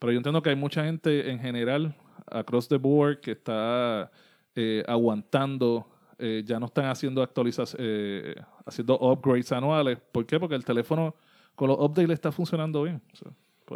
Pero 0.00 0.12
yo 0.12 0.16
entiendo 0.16 0.42
que 0.42 0.50
hay 0.50 0.56
mucha 0.56 0.84
gente 0.84 1.30
en 1.30 1.38
general, 1.38 1.94
across 2.26 2.66
the 2.66 2.78
board, 2.78 3.20
que 3.20 3.30
está 3.30 4.10
eh, 4.56 4.82
aguantando, 4.88 5.86
eh, 6.18 6.42
ya 6.44 6.58
no 6.58 6.66
están 6.66 6.86
haciendo 6.86 7.22
actualizaciones, 7.22 8.34
haciendo 8.66 8.98
upgrades 8.98 9.52
anuales. 9.52 9.98
¿Por 10.10 10.26
qué? 10.26 10.40
Porque 10.40 10.56
el 10.56 10.64
teléfono 10.64 11.14
con 11.54 11.68
los 11.68 11.78
updates 11.78 12.08
le 12.08 12.14
está 12.14 12.32
funcionando 12.32 12.82
bien. 12.82 13.00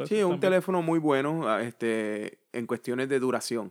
sí, 0.06 0.16
es 0.16 0.24
un 0.24 0.40
teléfono 0.40 0.82
muy 0.82 0.98
bueno. 0.98 1.48
Ah, 1.48 1.62
este, 1.62 2.40
en 2.52 2.66
cuestiones 2.66 3.08
de 3.08 3.20
duración. 3.20 3.70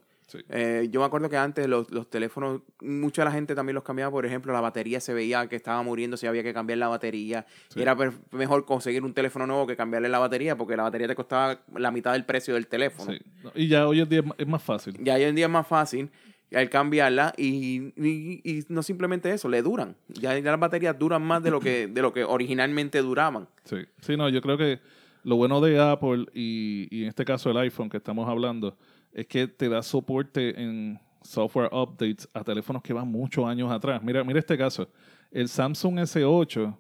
Eh, 0.49 0.87
yo 0.91 0.99
me 0.99 1.05
acuerdo 1.05 1.29
que 1.29 1.37
antes 1.37 1.67
los, 1.67 1.91
los, 1.91 2.09
teléfonos, 2.09 2.61
mucha 2.81 3.23
la 3.23 3.31
gente 3.31 3.55
también 3.55 3.75
los 3.75 3.83
cambiaba, 3.83 4.11
por 4.11 4.25
ejemplo, 4.25 4.53
la 4.53 4.61
batería 4.61 4.99
se 4.99 5.13
veía 5.13 5.47
que 5.47 5.55
estaba 5.55 5.81
muriendo, 5.83 6.17
si 6.17 6.27
había 6.27 6.43
que 6.43 6.53
cambiar 6.53 6.79
la 6.79 6.87
batería. 6.87 7.45
Y 7.75 7.81
era 7.81 7.95
mejor 8.31 8.65
conseguir 8.65 9.03
un 9.03 9.13
teléfono 9.13 9.45
nuevo 9.45 9.67
que 9.67 9.75
cambiarle 9.75 10.09
la 10.09 10.19
batería, 10.19 10.57
porque 10.57 10.75
la 10.75 10.83
batería 10.83 11.07
te 11.07 11.15
costaba 11.15 11.59
la 11.75 11.91
mitad 11.91 12.13
del 12.13 12.25
precio 12.25 12.53
del 12.53 12.67
teléfono. 12.67 13.13
Y 13.55 13.67
ya 13.67 13.87
hoy 13.87 14.01
en 14.01 14.09
día 14.09 14.23
es 14.37 14.47
más 14.47 14.63
fácil. 14.63 14.97
Ya 14.99 15.15
hoy 15.15 15.23
en 15.23 15.35
día 15.35 15.45
es 15.45 15.51
más 15.51 15.67
fácil 15.67 16.09
al 16.55 16.69
cambiarla 16.69 17.33
y, 17.37 17.93
y, 17.97 18.63
no 18.69 18.83
simplemente 18.83 19.31
eso, 19.31 19.49
le 19.49 19.61
duran. 19.61 19.95
Ya, 20.07 20.39
las 20.39 20.59
baterías 20.59 20.97
duran 20.97 21.21
más 21.23 21.43
de 21.43 21.51
lo 21.51 21.59
que, 21.59 21.87
de 21.87 22.01
lo 22.01 22.13
que 22.13 22.23
originalmente 22.23 23.01
duraban. 23.01 23.47
Sí, 23.63 23.77
sí, 24.01 24.17
no, 24.17 24.29
yo 24.29 24.41
creo 24.41 24.57
que 24.57 24.79
lo 25.23 25.35
bueno 25.35 25.61
de 25.61 25.79
Apple 25.79 26.25
y, 26.33 26.87
y, 26.91 27.03
en 27.03 27.09
este 27.09 27.25
caso 27.25 27.49
el 27.49 27.57
iPhone 27.57 27.89
que 27.89 27.97
estamos 27.97 28.29
hablando 28.29 28.77
es 29.13 29.27
que 29.27 29.47
te 29.47 29.69
da 29.69 29.81
soporte 29.81 30.61
en 30.61 30.99
software 31.21 31.69
updates 31.71 32.27
a 32.33 32.43
teléfonos 32.43 32.81
que 32.81 32.93
van 32.93 33.07
muchos 33.07 33.45
años 33.45 33.71
atrás. 33.71 34.01
Mira, 34.03 34.23
mira 34.23 34.39
este 34.39 34.57
caso. 34.57 34.89
El 35.31 35.47
Samsung 35.47 35.99
S8, 35.99 36.77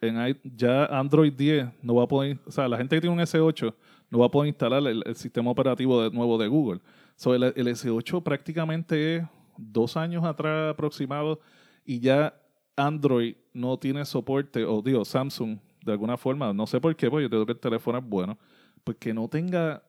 en, 0.00 0.40
ya 0.56 0.86
Android 0.86 1.32
10 1.32 1.68
no 1.82 1.94
va 1.96 2.04
a 2.04 2.08
poder, 2.08 2.38
o 2.46 2.50
sea, 2.50 2.68
la 2.68 2.76
gente 2.76 2.96
que 2.96 3.00
tiene 3.00 3.14
un 3.14 3.20
S8 3.20 3.74
no 4.10 4.18
va 4.18 4.26
a 4.26 4.30
poder 4.30 4.48
instalar 4.48 4.82
el, 4.86 5.02
sistema 5.14 5.50
operativo 5.50 6.02
de, 6.02 6.10
nuevo 6.10 6.38
de 6.38 6.48
Google. 6.48 6.80
So, 7.16 7.34
el, 7.34 7.44
el, 7.44 7.66
S8 7.68 8.22
prácticamente 8.22 9.16
es 9.16 9.24
dos 9.56 9.96
años 9.96 10.24
atrás 10.24 10.72
aproximado 10.72 11.40
y 11.84 12.00
ya 12.00 12.34
Android 12.76 13.36
no 13.52 13.78
tiene 13.78 14.04
soporte, 14.04 14.64
o 14.64 14.82
digo, 14.82 15.04
Samsung 15.04 15.58
de 15.84 15.92
alguna 15.92 16.16
forma, 16.16 16.52
no 16.52 16.66
sé 16.66 16.80
por 16.80 16.94
qué, 16.96 17.10
porque 17.10 17.24
yo 17.24 17.30
creo 17.30 17.46
que 17.46 17.52
el 17.52 17.60
teléfono 17.60 17.98
es 17.98 18.04
bueno, 18.04 18.38
pues 18.84 18.96
que 18.98 19.12
no 19.12 19.28
tenga 19.28 19.82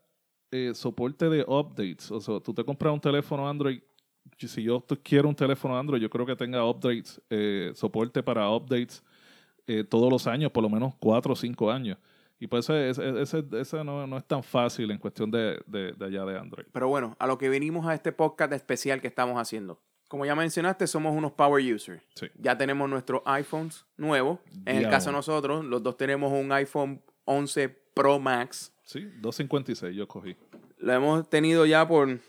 eh, 0.53 0.75
soporte 0.75 1.29
de 1.29 1.43
updates. 1.48 2.12
O 2.12 2.22
sea, 2.22 2.39
tú 2.39 2.53
te 2.53 2.63
compras 2.63 2.93
un 2.93 3.00
teléfono 3.00 3.50
Android, 3.50 3.81
si 4.38 4.62
yo 4.62 4.86
quiero 5.01 5.27
un 5.27 5.36
teléfono 5.36 5.77
Android, 5.77 6.00
yo 6.00 6.10
creo 6.10 6.25
que 6.25 6.36
tenga 6.36 6.63
updates, 6.63 7.19
eh, 7.29 7.72
soporte 7.74 8.22
para 8.22 8.50
updates 8.50 9.03
eh, 9.65 9.83
todos 9.83 10.12
los 10.12 10.27
años, 10.27 10.51
por 10.51 10.62
lo 10.62 10.69
menos 10.69 10.93
cuatro 11.00 11.33
o 11.33 11.36
cinco 11.36 11.72
años. 11.72 11.98
Y 12.39 12.48
pues 12.48 12.69
ese, 12.69 13.22
ese, 13.22 13.83
no, 13.83 14.05
no, 14.05 14.17
es 14.17 14.25
tan 14.25 14.43
fácil 14.43 14.91
en 14.91 14.98
cuestión 14.98 15.31
de, 15.31 15.62
de, 15.65 15.93
de, 15.93 16.05
allá 16.05 16.25
de 16.25 16.38
Android. 16.38 16.65
Pero 16.72 16.88
bueno, 16.89 17.15
a 17.17 17.25
lo 17.25 17.38
que 17.38 17.48
venimos 17.48 17.88
a 17.88 17.93
este 17.93 18.12
podcast 18.12 18.51
especial 18.51 19.00
que 19.00 19.07
estamos 19.07 19.39
haciendo. 19.39 19.79
Como 20.10 20.25
ya 20.25 20.36
mencionaste, 20.36 20.86
somos 20.86 21.15
unos 21.15 21.31
power 21.31 21.63
users. 21.74 22.03
Ya 22.36 22.57
tenemos 22.57 22.89
nuestros 22.89 23.22
iPhones 23.25 23.86
nuevos. 23.98 24.39
En 24.65 24.77
el 24.77 24.89
caso 24.89 25.10
de 25.10 25.15
nosotros, 25.15 25.63
los 25.63 25.81
dos 25.81 25.95
tenemos 25.95 26.33
un 26.33 26.51
iPhone 26.51 27.01
11 27.25 27.69
Pro 27.69 28.19
Max. 28.19 28.72
Sí, 28.83 29.09
256 29.21 29.95
yo 29.95 30.07
cogí. 30.07 30.35
Lo 30.77 30.93
hemos 30.93 31.29
tenido 31.29 31.65
ya 31.65 31.87
por, 31.87 32.19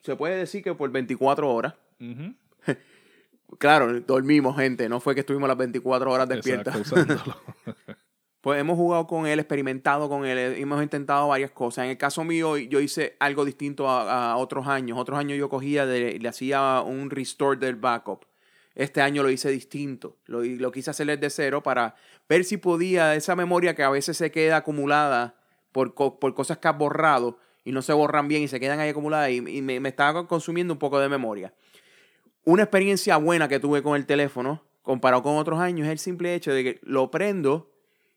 se 0.00 0.16
puede 0.16 0.36
decir 0.36 0.62
que 0.62 0.74
por 0.74 0.90
24 0.90 1.52
horas. 1.52 1.74
claro, 3.58 4.00
dormimos, 4.00 4.56
gente. 4.56 4.88
No 4.88 5.00
fue 5.00 5.14
que 5.14 5.20
estuvimos 5.20 5.48
las 5.48 5.58
24 5.58 6.10
horas 6.10 6.28
despiertas. 6.28 6.76
Pues 8.40 8.60
hemos 8.60 8.76
jugado 8.76 9.08
con 9.08 9.26
él, 9.26 9.40
experimentado 9.40 10.08
con 10.08 10.24
él, 10.24 10.38
hemos 10.38 10.80
intentado 10.80 11.26
varias 11.26 11.50
cosas. 11.50 11.84
En 11.84 11.90
el 11.90 11.98
caso 11.98 12.22
mío, 12.22 12.56
yo 12.56 12.80
hice 12.80 13.16
algo 13.18 13.44
distinto 13.44 13.88
a, 13.88 14.36
otros 14.36 14.68
años. 14.68 14.96
Otros 14.96 15.18
años 15.18 15.36
yo 15.36 15.48
cogía, 15.48 15.86
de, 15.86 16.20
le 16.20 16.28
hacía 16.28 16.80
un 16.80 17.10
restore 17.10 17.58
del 17.58 17.74
backup. 17.74 18.26
Este 18.76 19.02
año 19.02 19.24
lo 19.24 19.30
hice 19.30 19.50
distinto. 19.50 20.18
Lo, 20.26 20.44
lo 20.44 20.70
quise 20.70 20.90
hacer 20.90 21.08
desde 21.08 21.30
cero 21.30 21.64
para 21.64 21.96
ver 22.28 22.44
si 22.44 22.58
podía 22.58 23.16
esa 23.16 23.34
memoria 23.34 23.74
que 23.74 23.82
a 23.82 23.90
veces 23.90 24.16
se 24.16 24.30
queda 24.30 24.58
acumulada 24.58 25.37
por, 25.86 26.18
por 26.18 26.34
cosas 26.34 26.58
que 26.58 26.68
has 26.68 26.76
borrado 26.76 27.38
y 27.64 27.72
no 27.72 27.82
se 27.82 27.92
borran 27.92 28.28
bien 28.28 28.42
y 28.42 28.48
se 28.48 28.58
quedan 28.58 28.80
ahí 28.80 28.90
acumuladas 28.90 29.30
y, 29.30 29.40
me, 29.40 29.78
me, 29.78 29.88
estaba 29.88 30.26
consumiendo 30.26 30.72
un 30.72 30.78
poco 30.78 30.98
de 30.98 31.08
memoria. 31.08 31.52
Una 32.44 32.62
experiencia 32.62 33.16
buena 33.18 33.48
que 33.48 33.60
tuve 33.60 33.82
con 33.82 33.94
el 33.94 34.06
teléfono, 34.06 34.62
comparado 34.82 35.22
con 35.22 35.36
otros 35.36 35.60
años, 35.60 35.86
es 35.86 35.92
el 35.92 35.98
simple 35.98 36.34
hecho 36.34 36.52
de 36.52 36.64
que 36.64 36.80
lo 36.82 37.10
prendo 37.10 37.70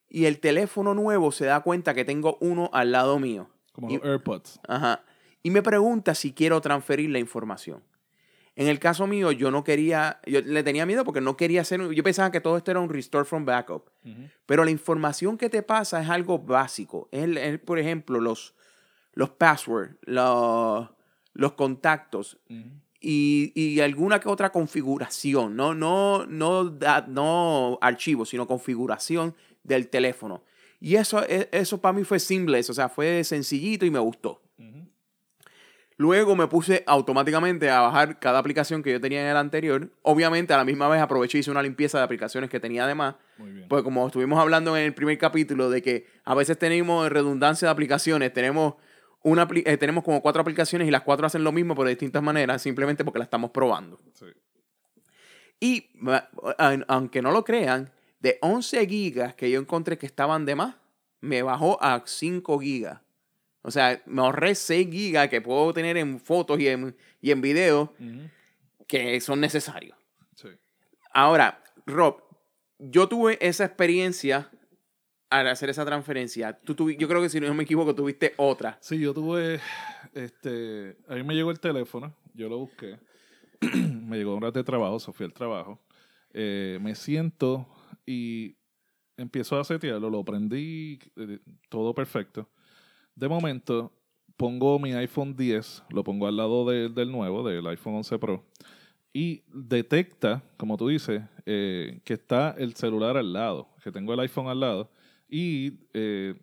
y 0.09 0.25
el 0.25 0.39
teléfono 0.39 0.93
nuevo 0.93 1.31
se 1.31 1.45
da 1.45 1.61
cuenta 1.61 1.93
que 1.93 2.05
tengo 2.05 2.37
uno 2.39 2.69
al 2.73 2.91
lado 2.91 3.19
mío. 3.19 3.49
Como 3.73 3.89
los 3.89 4.03
AirPods. 4.03 4.59
Ajá. 4.67 5.03
Y 5.43 5.49
me 5.49 5.61
pregunta 5.61 6.15
si 6.15 6.33
quiero 6.33 6.61
transferir 6.61 7.09
la 7.09 7.19
información. 7.19 7.83
En 8.55 8.67
el 8.67 8.79
caso 8.79 9.07
mío, 9.07 9.31
yo 9.31 9.49
no 9.49 9.63
quería, 9.63 10.19
yo 10.25 10.41
le 10.41 10.63
tenía 10.63 10.85
miedo 10.85 11.05
porque 11.05 11.21
no 11.21 11.37
quería 11.37 11.61
hacer, 11.61 11.89
yo 11.91 12.03
pensaba 12.03 12.31
que 12.31 12.41
todo 12.41 12.57
esto 12.57 12.71
era 12.71 12.81
un 12.81 12.89
restore 12.89 13.25
from 13.25 13.45
backup. 13.45 13.89
Pero 14.45 14.65
la 14.65 14.71
información 14.71 15.37
que 15.37 15.49
te 15.49 15.63
pasa 15.63 16.01
es 16.01 16.09
algo 16.09 16.39
básico. 16.39 17.07
Es, 17.11 17.59
por 17.59 17.79
ejemplo, 17.79 18.19
los, 18.19 18.53
los 19.13 19.29
passwords, 19.29 19.95
los, 20.01 20.89
los 21.33 21.53
contactos 21.53 22.39
y, 22.99 23.51
y, 23.55 23.79
alguna 23.79 24.19
que 24.19 24.29
otra 24.29 24.51
configuración. 24.51 25.55
No, 25.55 25.73
no, 25.73 26.25
no, 26.25 26.77
no 27.07 27.79
archivo, 27.81 28.25
sino 28.25 28.47
configuración 28.47 29.33
del 29.63 29.87
teléfono. 29.87 30.43
Y 30.79 30.95
eso, 30.95 31.23
e, 31.23 31.47
eso 31.51 31.79
para 31.79 31.93
mí 31.93 32.03
fue 32.03 32.19
simple, 32.19 32.59
o 32.59 32.63
sea, 32.73 32.89
fue 32.89 33.23
sencillito 33.23 33.85
y 33.85 33.91
me 33.91 33.99
gustó. 33.99 34.41
Luego 36.01 36.35
me 36.35 36.47
puse 36.47 36.83
automáticamente 36.87 37.69
a 37.69 37.81
bajar 37.81 38.17
cada 38.17 38.39
aplicación 38.39 38.81
que 38.81 38.91
yo 38.91 38.99
tenía 38.99 39.21
en 39.21 39.27
el 39.27 39.37
anterior. 39.37 39.91
Obviamente, 40.01 40.51
a 40.51 40.57
la 40.57 40.63
misma 40.63 40.87
vez 40.87 40.99
aproveché 40.99 41.37
y 41.37 41.41
hice 41.41 41.51
una 41.51 41.61
limpieza 41.61 41.99
de 41.99 42.03
aplicaciones 42.03 42.49
que 42.49 42.59
tenía 42.59 42.85
además. 42.85 43.17
Pues 43.69 43.83
como 43.83 44.07
estuvimos 44.07 44.39
hablando 44.39 44.75
en 44.75 44.85
el 44.85 44.95
primer 44.95 45.19
capítulo 45.19 45.69
de 45.69 45.83
que 45.83 46.07
a 46.25 46.33
veces 46.33 46.57
tenemos 46.57 47.07
redundancia 47.07 47.67
de 47.67 47.71
aplicaciones, 47.73 48.33
tenemos, 48.33 48.73
una, 49.21 49.47
eh, 49.53 49.77
tenemos 49.77 50.03
como 50.03 50.23
cuatro 50.23 50.41
aplicaciones 50.41 50.87
y 50.87 50.91
las 50.91 51.03
cuatro 51.03 51.27
hacen 51.27 51.43
lo 51.43 51.51
mismo, 51.51 51.75
pero 51.75 51.85
de 51.85 51.91
distintas 51.91 52.23
maneras, 52.23 52.63
simplemente 52.63 53.05
porque 53.05 53.19
las 53.19 53.27
estamos 53.27 53.51
probando. 53.51 53.99
Y 55.59 55.87
aunque 56.87 57.21
no 57.21 57.29
lo 57.29 57.43
crean, 57.43 57.91
de 58.19 58.39
11 58.41 58.87
gigas 58.87 59.35
que 59.35 59.51
yo 59.51 59.59
encontré 59.59 59.99
que 59.99 60.07
estaban 60.07 60.47
de 60.47 60.55
más, 60.55 60.77
me 61.19 61.43
bajó 61.43 61.77
a 61.79 62.01
5 62.03 62.59
gigas. 62.59 63.01
O 63.63 63.71
sea, 63.71 64.01
me 64.05 64.21
ahorré 64.21 64.55
6 64.55 64.89
gigas 64.89 65.29
que 65.29 65.41
puedo 65.41 65.73
tener 65.73 65.97
en 65.97 66.19
fotos 66.19 66.59
y 66.59 66.67
en, 66.67 66.95
y 67.21 67.31
en 67.31 67.41
videos 67.41 67.89
que 68.87 69.21
son 69.21 69.39
necesarios. 69.39 69.97
Sí. 70.35 70.49
Ahora, 71.13 71.63
Rob, 71.85 72.23
yo 72.79 73.07
tuve 73.07 73.37
esa 73.39 73.65
experiencia 73.65 74.49
al 75.29 75.47
hacer 75.47 75.69
esa 75.69 75.85
transferencia. 75.85 76.59
Tú 76.59 76.91
yo 76.91 77.07
creo 77.07 77.21
que 77.21 77.29
si 77.29 77.39
no 77.39 77.53
me 77.53 77.63
equivoco, 77.63 77.95
tuviste 77.95 78.33
otra. 78.37 78.77
Sí, 78.81 78.99
yo 78.99 79.13
tuve, 79.13 79.59
este, 80.13 80.97
a 81.07 81.15
mí 81.15 81.23
me 81.23 81.33
llegó 81.33 81.51
el 81.51 81.59
teléfono, 81.59 82.13
yo 82.33 82.49
lo 82.49 82.57
busqué, 82.57 82.99
me 83.61 84.17
llegó 84.17 84.35
un 84.35 84.41
rato 84.41 84.59
de 84.59 84.65
trabajo, 84.65 84.99
Sofía 84.99 85.27
el 85.27 85.33
trabajo. 85.33 85.79
Eh, 86.33 86.79
me 86.81 86.95
siento 86.95 87.67
y 88.05 88.57
empiezo 89.15 89.59
a 89.59 89.63
setearlo, 89.63 90.09
lo 90.09 90.23
prendí, 90.23 90.99
eh, 91.15 91.39
todo 91.69 91.93
perfecto. 91.93 92.49
De 93.21 93.29
momento, 93.29 93.93
pongo 94.35 94.79
mi 94.79 94.93
iPhone 94.93 95.35
10, 95.35 95.83
lo 95.91 96.03
pongo 96.03 96.25
al 96.25 96.35
lado 96.35 96.65
del 96.65 97.11
nuevo, 97.11 97.47
del 97.47 97.67
iPhone 97.67 97.97
11 97.97 98.17
Pro, 98.17 98.43
y 99.13 99.43
detecta, 99.53 100.41
como 100.57 100.75
tú 100.75 100.87
dices, 100.87 101.21
eh, 101.45 102.01
que 102.03 102.15
está 102.15 102.55
el 102.57 102.73
celular 102.73 103.17
al 103.17 103.31
lado, 103.31 103.69
que 103.83 103.91
tengo 103.91 104.11
el 104.15 104.21
iPhone 104.21 104.47
al 104.47 104.59
lado, 104.59 104.89
y 105.29 105.81
eh, 105.93 106.33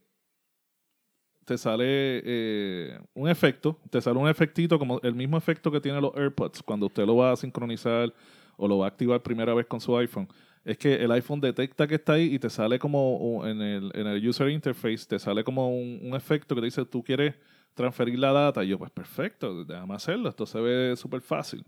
te 1.44 1.58
sale 1.58 3.00
un 3.12 3.28
efecto, 3.28 3.80
te 3.90 4.00
sale 4.00 4.16
un 4.16 4.28
efectito 4.28 4.78
como 4.78 5.00
el 5.02 5.16
mismo 5.16 5.37
efecto 5.37 5.73
que 5.73 5.80
tienen 5.80 6.00
los 6.00 6.14
AirPods 6.14 6.62
cuando 6.62 6.87
usted 6.87 7.04
lo 7.06 7.16
va 7.16 7.32
a 7.32 7.37
sincronizar 7.37 8.14
o 8.56 8.68
lo 8.68 8.78
va 8.78 8.87
a 8.87 8.88
activar 8.90 9.20
primera 9.20 9.52
vez 9.52 9.66
con 9.66 9.80
su 9.80 9.97
iPhone 9.97 10.28
es 10.69 10.77
que 10.77 10.97
el 10.97 11.11
iPhone 11.13 11.41
detecta 11.41 11.87
que 11.87 11.95
está 11.95 12.13
ahí 12.13 12.35
y 12.35 12.39
te 12.39 12.51
sale 12.51 12.79
como 12.79 13.43
en 13.47 13.63
el, 13.63 13.91
en 13.95 14.07
el 14.07 14.29
user 14.29 14.51
interface, 14.51 15.07
te 15.09 15.19
sale 15.19 15.43
como 15.43 15.71
un, 15.71 16.15
efecto 16.15 16.55
que 16.55 16.61
te 16.61 16.67
dice, 16.67 16.85
tú 16.85 17.03
quieres 17.03 17.37
transferir 17.73 18.19
la 18.19 18.33
data. 18.33 18.63
Y 18.63 18.69
yo, 18.69 18.79
pues 18.79 18.91
perfecto, 18.91 19.65
déjame 19.65 19.95
hacerlo, 19.95 20.29
esto 20.29 20.45
se 20.45 20.61
ve 20.61 20.95
súper 20.95 21.23
fácil. 21.23 21.65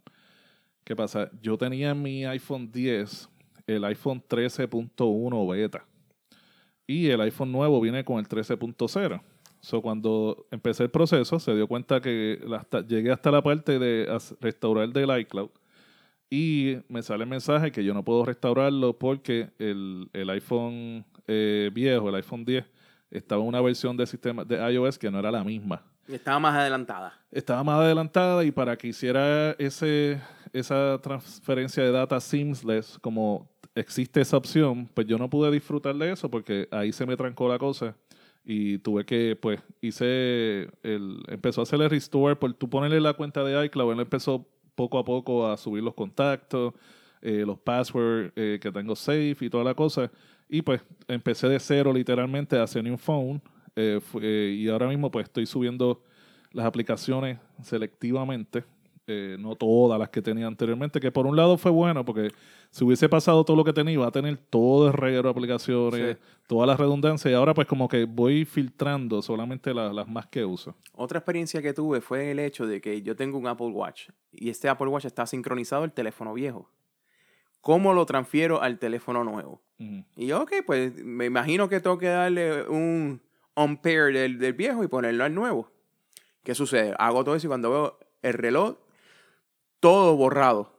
¿Qué 0.85 0.95
pasa? 0.95 1.31
Yo 1.41 1.57
tenía 1.57 1.93
en 1.93 2.03
mi 2.03 2.27
iPhone 2.27 2.71
10 2.71 3.31
el 3.67 3.85
iPhone 3.87 4.23
13.1 4.23 5.51
beta 5.51 5.87
y 6.87 7.09
el 7.09 7.23
iPhone 7.23 7.53
nuevo 7.53 7.81
viene 7.81 8.05
con 8.05 8.19
el 8.19 8.29
13.0. 8.29 9.23
So, 9.63 9.81
cuando 9.81 10.47
empecé 10.51 10.83
el 10.83 10.91
proceso, 10.91 11.39
se 11.39 11.55
dio 11.55 11.67
cuenta 11.67 12.03
que 12.03 12.39
llegué 12.87 13.13
hasta 13.13 13.31
la 13.31 13.43
parte 13.43 13.79
de 13.79 14.19
restaurar 14.41 14.91
del 14.91 15.21
iCloud 15.21 15.51
y 16.31 16.79
me 16.89 17.03
sale 17.03 17.25
el 17.25 17.29
mensaje 17.29 17.73
que 17.73 17.85
yo 17.85 17.93
no 17.93 18.05
puedo 18.05 18.25
restaurarlo 18.25 18.97
porque 18.97 19.51
el, 19.59 20.09
iPhone 20.31 21.05
eh, 21.27 21.71
viejo, 21.75 22.09
el 22.09 22.15
iPhone 22.15 22.45
10, 22.45 22.65
estaba 23.11 23.43
en 23.43 23.49
una 23.49 23.61
versión 23.61 23.97
del 23.97 24.07
sistema 24.07 24.45
de 24.45 24.57
iOS 24.73 24.97
que 24.97 25.11
no 25.11 25.19
era 25.19 25.33
la 25.33 25.43
misma. 25.43 25.83
Estaba 26.07 26.39
más 26.39 26.55
adelantada. 26.55 27.13
Estaba 27.33 27.65
más 27.65 27.81
adelantada 27.81 28.45
y 28.45 28.53
para 28.53 28.77
que 28.77 28.89
hiciera 28.89 29.53
ese, 29.59 30.21
esa 30.53 30.99
transferencia 31.03 31.83
de 31.83 31.91
data 31.91 32.21
seamless, 32.21 32.99
como 33.01 33.49
existe 33.75 34.21
esa 34.21 34.37
opción, 34.37 34.89
pues 34.95 35.07
yo 35.09 35.19
no 35.19 35.29
pude 35.29 35.51
disfrutar 35.51 35.97
de 35.97 36.13
eso 36.13 36.31
porque 36.31 36.69
ahí 36.71 36.93
se 36.93 37.07
me 37.07 37.17
trancó 37.17 37.49
la 37.49 37.59
cosa 37.59 37.97
y 38.45 38.79
tuve 38.79 39.05
que, 39.05 39.37
pues, 39.41 39.61
hice, 39.81 40.71
el, 40.83 41.23
empezó 41.29 41.61
a 41.61 41.65
hacer 41.65 41.81
el 41.81 41.91
restore, 41.91 42.37
por 42.37 42.55
tú 42.55 42.71
ponerle 42.71 43.01
la 43.01 43.15
cuenta 43.15 43.45
de 43.45 43.67
iCloud, 43.67 43.93
él 43.93 44.01
empezó 44.01 44.49
poco 44.81 44.99
a 44.99 45.05
poco 45.05 45.47
a 45.47 45.59
subir 45.59 45.83
los 45.83 45.93
contactos, 45.93 46.73
eh, 47.21 47.45
los 47.47 47.59
passwords 47.59 48.33
eh, 48.35 48.59
que 48.63 48.73
tengo 48.73 48.97
safe 48.97 49.37
y 49.39 49.51
toda 49.51 49.63
la 49.63 49.75
cosa. 49.75 50.11
Y 50.49 50.63
pues 50.63 50.81
empecé 51.07 51.49
de 51.49 51.61
cero 51.61 51.93
literalmente 51.93 52.57
a 52.57 52.63
hacer 52.63 52.83
un 52.91 52.97
phone. 52.97 53.43
Eh, 53.77 54.01
y 54.59 54.67
ahora 54.71 54.89
mismo 54.89 55.11
pues 55.11 55.25
estoy 55.25 55.45
subiendo 55.45 56.03
las 56.53 56.65
aplicaciones 56.65 57.39
selectivamente 57.63 58.65
eh, 59.13 59.37
no 59.39 59.57
todas 59.57 59.99
las 59.99 60.09
que 60.11 60.23
tenía 60.23 60.47
anteriormente, 60.47 61.01
que 61.01 61.11
por 61.11 61.27
un 61.27 61.35
lado 61.35 61.59
fue 61.59 61.71
bueno, 61.71 62.05
porque 62.05 62.29
si 62.71 62.85
hubiese 62.85 63.09
pasado 63.09 63.45
todo 63.45 63.57
lo 63.57 63.65
que 63.65 63.73
tenía, 63.73 63.95
iba 63.95 64.07
a 64.07 64.13
tener 64.13 64.37
todo 64.37 64.87
el 64.87 64.93
reguero 64.93 65.25
de 65.25 65.31
aplicaciones, 65.31 66.19
toda 66.47 66.67
la 66.67 66.77
redundancia, 66.77 67.31
y 67.31 67.35
ahora 67.35 67.55
pues 67.55 67.67
como 67.67 67.89
que 67.89 68.05
voy 68.05 68.45
filtrando 68.45 69.21
solamente 69.21 69.75
las 69.75 70.07
más 70.09 70.27
que 70.29 70.45
uso. 70.45 70.77
Otra 70.93 71.19
experiencia 71.19 71.61
que 71.61 71.73
tuve 71.73 72.01
fue 72.01 72.31
el 72.31 72.39
hecho 72.39 72.67
de 72.67 72.81
que 72.81 73.03
yo 73.03 73.17
tengo 73.17 73.37
un 73.37 73.49
Apple 73.49 73.71
Watch, 73.71 74.11
y 74.33 74.49
este 74.49 74.69
Apple 74.69 74.87
Watch 74.87 75.07
está 75.07 75.27
sincronizado 75.27 75.83
al 75.83 75.93
teléfono 75.93 76.33
viejo. 76.33 76.71
¿Cómo 77.61 77.93
lo 77.93 78.07
transfiero 78.07 78.63
al 78.63 78.79
teléfono 78.79 79.25
nuevo? 79.25 79.61
Y 80.17 80.27
yo, 80.27 80.43
ok, 80.43 80.53
pues 80.65 80.95
me 81.05 81.27
imagino 81.27 81.69
que 81.69 81.81
tengo 81.81 81.99
que 81.99 82.07
darle 82.07 82.69
un 82.69 83.21
on-pair 83.55 84.13
del, 84.13 84.39
del 84.39 84.53
viejo 84.53 84.85
y 84.85 84.89
ponerlo 84.89 85.25
al 85.25 85.35
nuevo. 85.35 85.71
¿Qué 86.43 86.55
sucede? 86.55 86.95
Hago 86.99 87.23
todo 87.23 87.35
eso 87.35 87.47
y 87.47 87.49
cuando 87.49 87.71
veo 87.71 87.99
el 88.23 88.33
reloj 88.35 88.77
todo 89.81 90.17
borrado. 90.17 90.73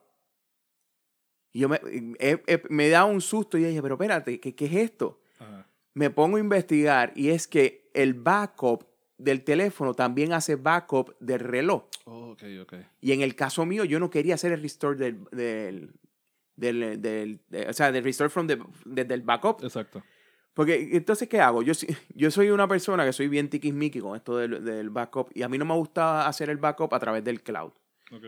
Y 1.51 1.59
yo 1.59 1.69
me, 1.69 1.81
me 2.69 2.89
da 2.89 3.05
un 3.05 3.19
susto 3.19 3.57
y 3.57 3.63
dije, 3.63 3.81
pero 3.81 3.95
espérate, 3.95 4.39
¿qué, 4.39 4.55
qué 4.55 4.65
es 4.65 4.73
esto? 4.73 5.19
Me 5.93 6.09
pongo 6.09 6.37
a 6.37 6.39
investigar 6.39 7.11
y 7.15 7.29
es 7.29 7.47
que 7.47 7.89
el 7.93 8.13
backup 8.13 8.85
del 9.17 9.43
teléfono 9.43 9.93
también 9.93 10.31
hace 10.31 10.55
backup 10.55 11.15
del 11.19 11.39
reloj. 11.39 11.83
Oh, 12.05 12.31
okay, 12.31 12.57
okay. 12.59 12.85
Y 13.01 13.11
en 13.11 13.21
el 13.21 13.35
caso 13.35 13.65
mío, 13.65 13.83
yo 13.83 13.99
no 13.99 14.09
quería 14.09 14.35
hacer 14.35 14.53
el 14.53 14.61
restore 14.61 14.97
del, 14.97 15.27
del, 15.31 15.93
del, 16.55 17.01
del 17.01 17.69
o 17.69 17.73
sea, 17.73 17.91
del 17.91 18.03
restore 18.03 18.29
from 18.29 18.47
the, 18.47 18.57
del 18.85 19.21
backup. 19.21 19.63
Exacto. 19.63 20.01
Porque 20.53 20.89
entonces, 20.93 21.29
¿qué 21.29 21.39
hago? 21.39 21.61
Yo, 21.61 21.73
yo 22.15 22.31
soy 22.31 22.49
una 22.49 22.67
persona 22.67 23.05
que 23.05 23.13
soy 23.13 23.27
bien 23.27 23.49
tiquismiqui 23.49 23.99
con 23.99 24.15
esto 24.15 24.37
del, 24.37 24.63
del, 24.63 24.89
backup 24.89 25.29
y 25.33 25.43
a 25.43 25.49
mí 25.49 25.57
no 25.57 25.65
me 25.65 25.75
gusta 25.75 26.27
hacer 26.27 26.49
el 26.49 26.57
backup 26.57 26.93
a 26.93 26.99
través 26.99 27.23
del 27.23 27.41
cloud. 27.41 27.71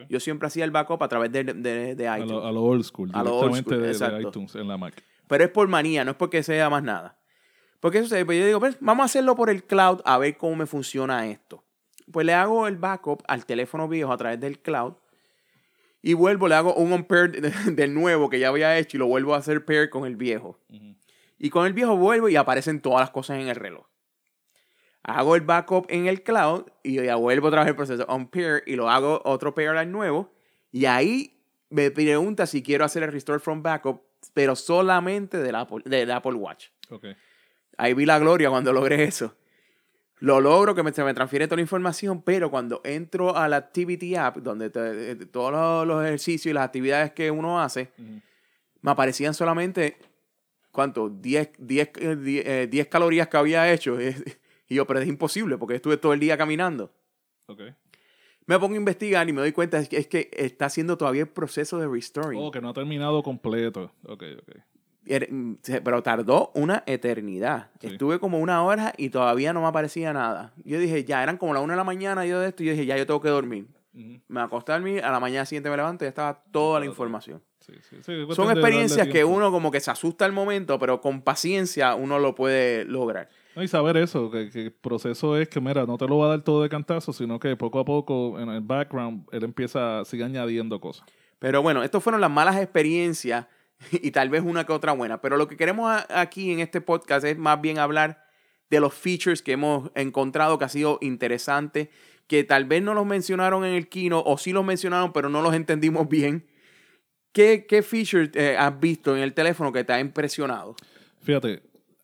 Yo 0.10 0.20
siempre 0.20 0.48
hacía 0.48 0.63
el 0.63 0.72
backup 0.72 1.04
a 1.04 1.08
través 1.08 1.32
de, 1.32 1.44
de, 1.44 1.96
de 1.96 2.04
iTunes. 2.18 2.44
A 2.46 2.52
lo, 2.52 2.63
old 2.63 2.84
school, 2.84 3.12
directamente 3.12 3.78
de, 3.78 4.22
iTunes 4.22 4.56
en 4.56 4.68
la 4.68 4.78
Mac. 4.78 5.04
Pero 5.28 5.44
es 5.44 5.50
por 5.50 5.68
manía, 5.68 6.06
no 6.06 6.12
es 6.12 6.18
porque 6.18 6.44
sea 6.44 6.70
más 6.70 6.84
nada. 6.84 7.18
Porque 7.80 8.00
eso 8.00 8.08
se, 8.08 8.25
pues 8.25 8.40
yo 8.40 8.46
digo, 8.46 8.60
pues, 8.60 8.78
vamos 8.80 9.04
a 9.04 9.06
hacerlo 9.06 9.36
por 9.36 9.50
el 9.50 9.63
cloud 9.63 10.02
a 10.06 10.18
ver 10.18 10.38
cómo 10.38 10.56
me 10.56 10.66
funciona 10.66 11.28
esto. 11.28 11.63
Pues 12.12 12.25
le 12.25 12.34
hago 12.34 12.68
el 12.68 12.78
backup 12.78 13.24
al 13.28 13.46
teléfono 13.46 13.88
viejo 13.88 14.12
a 14.12 14.18
través 14.18 14.40
del 14.40 14.60
cloud 14.60 14.94
y 16.02 16.13
vuelvo, 16.13 16.48
le 16.48 16.56
hago 16.56 16.75
un 16.75 16.92
on-pair 16.92 17.42
del 17.75 17.94
nuevo 17.94 18.30
que 18.30 18.40
ya 18.40 18.50
había 18.50 18.78
hecho 18.78 18.98
y 18.98 19.00
lo 19.00 19.08
vuelvo 19.08 19.36
a 19.36 19.38
hacer 19.38 19.66
pair 19.66 19.90
con 19.90 20.06
el 20.06 20.16
viejo. 20.16 20.60
Y 21.38 21.50
con 21.50 21.66
el 21.66 21.74
viejo 21.74 21.98
vuelvo 21.98 22.30
y 22.30 22.38
aparecen 22.38 22.82
todas 22.82 23.02
las 23.02 23.10
cosas 23.10 23.40
en 23.40 23.48
el 23.48 23.56
reloj 23.56 23.86
hago 25.03 25.36
el 25.36 25.41
backup 25.41 25.86
en 25.89 26.07
el 26.07 26.24
cloud 26.24 26.63
y 26.81 26.95
ya 27.03 27.15
vuelvo 27.15 27.48
otra 27.48 27.62
vez 27.62 27.69
el 27.69 27.75
proceso 27.75 28.05
on 28.07 28.27
pair 28.29 28.63
y 28.65 28.75
lo 28.75 28.89
hago 28.89 29.22
otro 29.25 29.53
pair 29.53 29.69
al 29.69 29.91
nuevo 29.91 30.33
y 30.72 30.86
ahí 30.86 31.38
me 31.69 31.91
pregunta 31.91 32.45
si 32.48 32.62
quiero 32.63 32.86
hacer 32.86 33.03
el 33.03 33.12
Restore 33.12 33.39
from 33.39 33.62
Backup, 33.63 34.01
pero 34.33 34.55
solamente 34.55 35.38
del 35.39 35.55
Apple, 35.55 35.81
del 35.86 36.12
Apple 36.12 36.33
Watch. 36.36 36.67
Ok. 36.89 37.05
Ahí 37.77 37.93
vi 37.95 38.05
la 38.05 38.19
gloria 38.19 38.50
cuando 38.50 38.72
logré 38.72 39.03
eso. 39.03 39.36
Lo 40.19 40.39
logro 40.39 40.74
que 40.75 40.83
me, 40.83 40.93
se 40.93 41.03
me 41.03 41.13
transfiere 41.13 41.48
toda 41.48 41.55
la 41.57 41.63
información, 41.63 42.22
pero 42.22 42.50
cuando 42.51 42.79
entro 42.86 43.36
a 43.36 43.50
la 43.50 43.57
Activity 43.57 44.15
App, 44.15 44.38
donde 44.38 44.69
te- 44.69 45.12
eh, 45.12 45.15
todos 45.25 45.51
los, 45.51 45.88
los 45.88 46.05
ejercicios 46.05 46.51
y 46.51 46.53
las 46.53 46.63
actividades 46.65 47.12
que 47.12 47.29
uno 47.31 47.60
hace, 47.62 47.91
Ujú. 47.98 48.22
me 48.81 48.91
aparecían 48.91 49.33
solamente, 49.33 49.98
¿cuánto? 50.72 51.10
10, 51.10 51.50
10, 51.57 51.89
eh, 52.00 52.15
10, 52.15 52.45
eh, 52.45 52.67
10 52.69 52.88
calorías 52.88 53.27
que 53.27 53.38
había 53.38 53.72
hecho. 53.74 53.98
Y 54.74 54.75
yo, 54.75 54.88
pero 54.88 55.00
es 55.00 55.08
imposible 55.08 55.60
porque 55.60 55.75
estuve 55.75 55.98
todo 55.98 56.13
el 56.13 56.20
día 56.20 56.36
caminando. 56.36 56.92
Ok. 57.46 57.62
Me 58.48 58.58
pongo 58.58 58.74
a 58.74 58.77
investigar 58.77 59.30
y 59.30 59.32
me 59.32 59.39
doy 59.39 59.51
cuenta 59.51 59.77
es 59.77 59.88
que, 59.88 59.98
es 59.98 60.08
que 60.08 60.32
está 60.34 60.65
haciendo 60.65 60.98
todavía 60.98 61.22
el 61.22 61.30
proceso 61.30 61.77
de 61.77 61.88
restoring. 61.88 62.42
Oh, 62.42 62.50
que 62.50 62.60
no 62.60 62.70
ha 62.70 62.74
terminado 62.74 63.22
completo. 63.22 63.92
Ok, 64.08 64.24
ok. 64.42 65.30
Mm, 65.30 65.53
Pero 65.84 66.01
tardó 66.01 66.51
una 66.56 66.84
eternidad. 66.88 67.70
Sí. 67.80 67.88
Estuve 67.88 68.20
como 68.20 68.39
una 68.39 68.63
hora 68.63 68.94
y 68.98 69.10
todavía 69.10 69.53
no 69.53 69.62
me 69.62 69.68
aparecía 69.68 70.12
nada. 70.12 70.53
Yo 70.65 70.80
dije, 70.80 71.03
ya 71.03 71.22
eran 71.22 71.38
como 71.38 71.53
la 71.53 71.60
una 71.60 71.74
de 71.74 71.77
la 71.77 71.84
mañana 71.84 72.25
yo 72.25 72.39
de 72.39 72.50
esto 72.50 72.63
y 72.63 72.65
yo 72.65 72.72
dije, 72.72 72.88
ya 72.88 72.98
yo 72.98 73.06
tengo 73.06 73.22
que 73.22 73.30
dormir. 73.30 73.68
Me 74.27 74.42
acosté 74.42 74.72
a 74.72 74.75
dormir, 74.75 75.03
a 75.03 75.12
la 75.12 75.20
mañana 75.20 75.46
siguiente 75.46 75.70
me 75.70 75.77
levanto 75.77 76.03
y 76.03 76.08
ya 76.08 76.10
estaba 76.10 76.44
toda 76.51 76.80
la 76.80 76.88
información. 76.88 77.44
Sí, 77.60 77.74
sí, 77.82 77.98
Son 78.34 78.50
experiencias 78.50 79.08
que 79.08 79.24
uno 79.24 79.51
como 79.51 79.72
que 79.72 79.80
se 79.80 79.92
asusta 79.92 80.25
al 80.25 80.32
momento, 80.34 80.80
pero 80.80 81.00
con 81.00 81.22
paciencia 81.22 81.94
uno 81.96 82.18
lo 82.18 82.34
puede 82.36 82.86
lograr. 82.86 83.30
No, 83.55 83.63
y 83.63 83.67
saber 83.67 83.98
eso, 83.98 84.31
que, 84.31 84.50
que 84.50 84.62
el 84.63 84.72
proceso 84.72 85.38
es 85.38 85.48
que, 85.48 85.62
mira, 85.62 85.86
no 85.86 85.98
te 85.98 86.07
lo 86.07 86.17
va 86.17 86.25
a 86.25 86.29
dar 86.29 86.41
todo 86.41 86.63
de 86.63 86.69
cantazo, 86.69 87.13
sino 87.13 87.39
que 87.39 87.55
poco 87.55 87.79
a 87.79 87.86
poco 87.86 88.39
en 88.39 88.50
el 88.50 88.62
background 88.62 89.27
él 89.31 89.43
empieza, 89.43 90.03
sigue 90.05 90.24
añadiendo 90.24 90.79
cosas. 90.79 91.05
Pero 91.39 91.62
bueno, 91.62 91.83
estas 91.83 92.01
fueron 92.01 92.22
las 92.22 92.31
malas 92.31 92.55
experiencias 92.55 93.48
y 93.91 94.12
tal 94.12 94.29
vez 94.29 94.43
una 94.43 94.65
que 94.65 94.74
otra 94.74 94.93
buena. 94.93 95.22
Pero 95.22 95.38
lo 95.38 95.48
que 95.48 95.57
queremos 95.57 95.93
aquí 96.10 96.51
en 96.51 96.60
este 96.60 96.81
podcast 96.81 97.25
es 97.25 97.38
más 97.38 97.60
bien 97.62 97.79
hablar 97.79 98.24
de 98.69 98.79
los 98.79 98.93
features 98.93 99.41
que 99.41 99.51
hemos 99.51 99.91
encontrado 99.93 100.57
que 100.57 100.65
ha 100.65 100.69
sido 100.69 100.98
interesante, 101.01 101.91
que 102.27 102.43
tal 102.43 102.65
vez 102.65 102.81
no 102.81 102.93
los 102.93 103.05
mencionaron 103.05 103.65
en 103.65 103.74
el 103.75 103.88
kino 103.89 104.24
o 104.25 104.38
sí 104.38 104.51
los 104.51 104.65
mencionaron, 104.65 105.13
pero 105.13 105.29
no 105.29 105.41
los 105.41 105.53
entendimos 105.53 106.07
bien. 106.07 106.48
¿Qué, 107.33 107.65
qué 107.67 107.83
features 107.83 108.31
eh, 108.36 108.55
has 108.57 108.79
visto 108.79 109.15
en 109.15 109.22
el 109.22 109.33
teléfono 109.33 109.72
que 109.72 109.83
te 109.83 109.93
ha 109.93 110.00
impresionado? 110.00 110.75
Fíjate, 111.22 111.62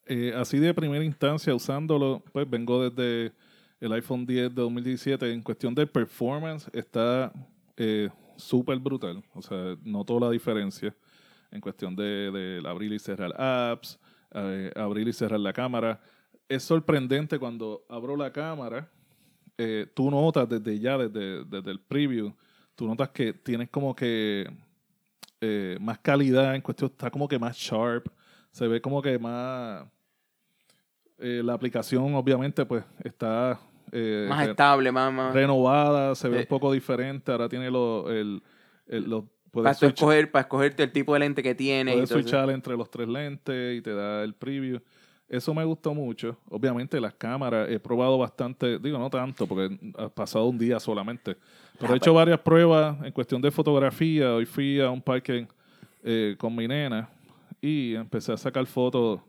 eh, 0.09 0.33
así 0.35 0.57
de 0.57 0.73
primera 0.73 1.05
instancia 1.05 1.53
usándolo, 1.53 2.23
pues 2.33 2.49
vengo 2.49 2.89
desde 2.89 3.31
el 3.79 3.93
iPhone 3.93 4.25
10 4.25 4.49
de 4.55 4.61
2017. 4.61 5.31
En 5.31 5.41
cuestión 5.41 5.73
de 5.73 5.87
performance 5.87 6.69
está 6.73 7.31
eh, 7.77 8.09
súper 8.35 8.79
brutal. 8.79 9.23
O 9.33 9.41
sea, 9.41 9.77
noto 9.83 10.19
la 10.19 10.29
diferencia 10.29 10.95
en 11.51 11.61
cuestión 11.61 11.95
de, 11.95 12.61
abrir 12.65 12.91
y 12.91 12.99
cerrar 12.99 13.33
apps, 13.39 13.99
eh, 14.33 14.71
abrir 14.75 15.07
y 15.07 15.13
cerrar 15.13 15.39
la 15.39 15.53
cámara. 15.53 16.01
Es 16.47 16.63
sorprendente 16.63 17.39
cuando 17.39 17.85
abro 17.87 18.15
la 18.15 18.31
cámara, 18.31 18.89
eh, 19.57 19.87
tú 19.93 20.09
notas 20.09 20.49
desde 20.49 20.79
ya, 20.79 20.97
desde, 20.97 21.43
desde 21.45 21.71
el 21.71 21.79
preview, 21.79 22.33
tú 22.75 22.87
notas 22.87 23.09
que 23.09 23.33
tienes 23.33 23.69
como 23.69 23.95
que 23.95 24.49
más 25.79 25.99
calidad 25.99 26.53
en 26.53 26.61
cuestión, 26.61 26.91
está 26.91 27.09
como 27.09 27.25
que 27.25 27.39
más 27.39 27.55
sharp, 27.55 28.07
se 28.51 28.67
ve 28.67 28.81
como 28.81 29.01
que 29.01 29.17
más... 29.17 29.85
eh, 31.19 31.41
la 31.43 31.53
aplicación 31.53 32.13
obviamente 32.15 32.65
pues 32.65 32.83
está 33.03 33.59
eh, 33.91 34.25
Más 34.29 34.47
estable, 34.47 34.91
más... 34.91 35.11
más 35.11 35.33
renovada, 35.33 36.13
se 36.15 36.29
ve 36.29 36.38
Eh. 36.38 36.41
un 36.41 36.45
poco 36.47 36.71
diferente, 36.71 37.31
ahora 37.31 37.49
tiene 37.49 37.69
lo, 37.71 38.09
el, 38.11 38.41
el- 38.88 39.09
lo- 39.09 39.25
para, 39.51 39.71
escoger, 39.71 40.29
para 40.29 40.41
escogerte 40.41 40.83
el 40.83 40.91
tipo 40.91 41.13
de 41.13 41.19
lente 41.21 41.41
que 41.41 41.55
tienes. 41.55 41.93
y 41.93 41.97
Puedes 41.97 42.09
switchar 42.09 42.49
entre 42.51 42.77
los 42.77 42.89
tres 42.91 43.07
lentes 43.07 43.77
y 43.79 43.81
te 43.81 43.93
da 43.95 44.23
el 44.23 44.35
preview. 44.35 44.79
Eso 45.27 45.53
me 45.55 45.63
gustó 45.63 45.93
mucho. 45.95 46.38
Obviamente 46.49 46.99
las 47.01 47.13
cámaras 47.15 47.67
he 47.69 47.79
probado 47.79 48.17
bastante, 48.19 48.77
digo 48.79 48.97
no 48.99 49.10
tanto 49.10 49.47
porque 49.47 49.75
ha 49.97 50.08
pasado 50.10 50.45
un 50.45 50.58
día 50.60 50.79
solamente, 50.79 51.36
pero 51.79 51.91
Ah, 51.91 51.95
he 51.95 51.97
hecho 51.97 52.13
varias 52.13 52.39
pruebas 52.39 52.97
en 53.03 53.12
cuestión 53.12 53.41
de 53.41 53.49
fotografía. 53.49 54.34
Hoy 54.36 54.45
fui 54.45 54.79
a 54.79 54.89
un 54.91 55.01
parque 55.01 55.47
eh, 56.03 56.36
con 56.38 56.55
mi 56.55 56.67
nena 56.67 57.10
y 57.60 57.95
empecé 57.95 58.32
a 58.34 58.38
sacar 58.38 58.65
fotos. 58.67 59.19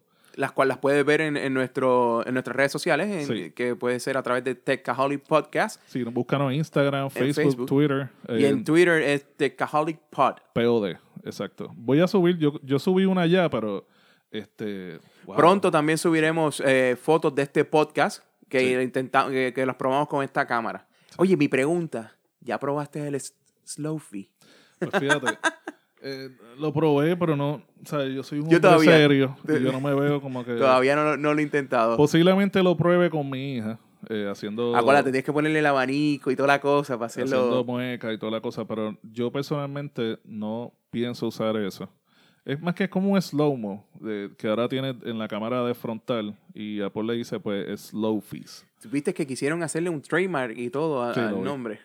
Las 0.40 0.53
cuales 0.53 0.70
las 0.70 0.79
puedes 0.79 1.05
ver 1.05 1.20
en, 1.20 1.37
en 1.37 1.53
nuestro, 1.53 2.26
en 2.26 2.33
nuestras 2.35 2.57
redes 2.57 2.72
sociales, 2.72 3.09
en- 3.09 3.26
Sí. 3.26 3.50
que 3.53 3.76
puede 3.76 4.00
ser 4.00 4.16
a 4.16 4.22
través 4.22 4.42
de 4.42 4.55
Techaholic 4.55 5.22
Podcast. 5.22 5.81
Si 5.87 6.03
nos 6.03 6.14
buscan 6.14 6.40
en 6.42 6.53
Instagram, 6.53 7.11
Facebook, 7.11 7.44
Facebook. 7.44 7.66
Twitter, 7.66 8.09
y 8.29 8.44
eh, 8.44 8.48
en 8.48 8.64
Twitter 8.64 9.03
es 9.03 9.26
Techaholic 9.37 9.98
Pod. 10.11 10.35
POD, 10.55 10.96
exacto. 11.24 11.70
Voy 11.76 12.00
a 12.00 12.07
subir, 12.09 12.38
yo, 12.38 12.55
yo 12.62 12.79
subí 12.79 13.05
una 13.05 13.26
ya, 13.26 13.48
pero 13.50 13.87
este 14.31 14.98
wow. 15.24 15.37
Pronto 15.37 15.70
también 15.70 15.98
subiremos 15.98 16.62
eh, 16.64 16.96
fotos 17.00 17.35
de 17.35 17.42
este 17.42 17.64
podcast 17.64 18.24
que, 18.48 18.61
Sí. 18.61 18.74
intenta- 18.74 19.29
que, 19.29 19.53
que 19.53 19.66
los 19.66 19.76
probamos 19.76 20.09
con 20.09 20.24
esta 20.24 20.46
cámara. 20.46 20.87
Oye, 21.18 21.37
mi 21.37 21.48
pregunta, 21.48 22.16
¿ya 22.40 22.59
probaste 22.59 23.07
el 23.07 23.20
Slow-Fi? 23.64 24.31
Pues 24.79 24.90
fíjate, 24.98 25.26
eh, 26.02 26.30
lo 26.58 26.72
probé, 26.72 27.16
pero 27.16 27.36
no, 27.36 27.54
o 27.82 27.86
sea, 27.86 28.04
yo 28.06 28.22
soy 28.22 28.40
un 28.40 28.48
Yo 28.50 28.60
todavía- 28.60 28.90
serio 28.92 29.36
y 29.48 29.52
yo 29.64 29.72
no 29.72 29.80
me 29.80 29.94
veo 29.94 30.20
como 30.20 30.44
que... 30.44 30.54
Todavía 30.54 30.96
no, 30.96 31.16
no 31.16 31.34
lo 31.34 31.40
he 31.40 31.42
intentado. 31.42 31.96
Posiblemente 31.96 32.62
lo 32.62 32.76
pruebe 32.76 33.10
con 33.10 33.28
mi 33.28 33.56
hija, 33.56 33.78
eh, 34.08 34.28
haciendo, 34.30 34.74
Acuérdate, 34.76 35.10
tienes 35.10 35.24
que 35.24 35.32
ponerle 35.32 35.58
el 35.58 35.66
abanico 35.66 36.30
y 36.30 36.36
toda 36.36 36.46
la 36.48 36.60
cosa 36.60 36.94
para 36.96 37.06
haciendo 37.06 37.36
hacerlo. 37.38 37.64
muecas 37.64 38.14
y 38.14 38.18
toda 38.18 38.32
la 38.32 38.40
cosa, 38.40 38.64
pero 38.66 38.96
yo 39.02 39.30
personalmente 39.30 40.18
no 40.24 40.72
pienso 40.90 41.26
usar 41.26 41.56
eso. 41.56 41.88
Es 42.44 42.61
más 42.61 42.74
que 42.74 42.88
como 42.88 43.11
un 43.12 43.20
slow-mo, 43.20 43.85
que 44.38 44.48
ahora 44.48 44.66
tiene 44.68 44.96
en 45.05 45.18
la 45.18 45.29
cámara 45.29 45.62
de 45.64 45.74
frontal 45.74 46.35
y 46.55 46.81
Apple 46.81 47.03
le 47.05 47.14
dice 47.14 47.38
pues 47.38 47.81
slow 47.88 48.20
fees. 48.20 48.64
Viste 48.90 49.12
que 49.12 49.26
quisieron 49.26 49.62
hacerle 49.62 49.90
un 49.90 50.00
trademark 50.00 50.57
y 50.57 50.70
todo 50.70 51.03
a- 51.03 51.12
Sí, 51.12 51.20
al 51.20 51.35
vi, 51.35 51.40
nombre. 51.42 51.79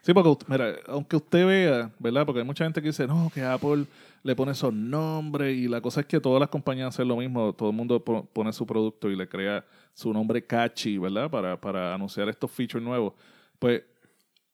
Sí, 0.00 0.14
porque, 0.14 0.44
mira, 0.48 0.76
aunque 0.88 1.16
usted 1.16 1.46
vea, 1.46 1.90
¿verdad? 1.98 2.24
Porque 2.24 2.40
hay 2.40 2.46
mucha 2.46 2.64
gente 2.64 2.80
que 2.80 2.88
dice, 2.88 3.06
no, 3.06 3.30
que 3.34 3.42
Apple 3.42 3.84
le 4.22 4.34
pone 4.34 4.52
esos 4.52 4.72
nombres 4.72 5.54
y 5.54 5.68
la 5.68 5.82
cosa 5.82 6.00
es 6.00 6.06
que 6.06 6.20
todas 6.20 6.40
las 6.40 6.48
compañías 6.48 6.88
hacen 6.94 7.06
lo 7.08 7.16
mismo. 7.18 7.52
Todo 7.52 7.68
el 7.68 7.76
mundo 7.76 8.02
po- 8.02 8.24
pone 8.32 8.50
su 8.54 8.64
producto 8.66 9.10
y 9.10 9.16
le 9.16 9.28
crea 9.28 9.62
su 9.92 10.10
nombre 10.10 10.42
catchy, 10.46 10.96
¿verdad? 10.96 11.28
Para, 11.30 11.60
para 11.60 11.92
anunciar 11.94 12.30
estos 12.30 12.50
features 12.50 12.82
nuevos. 12.82 13.12
Pues, 13.58 13.82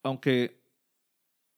aunque, 0.02 0.57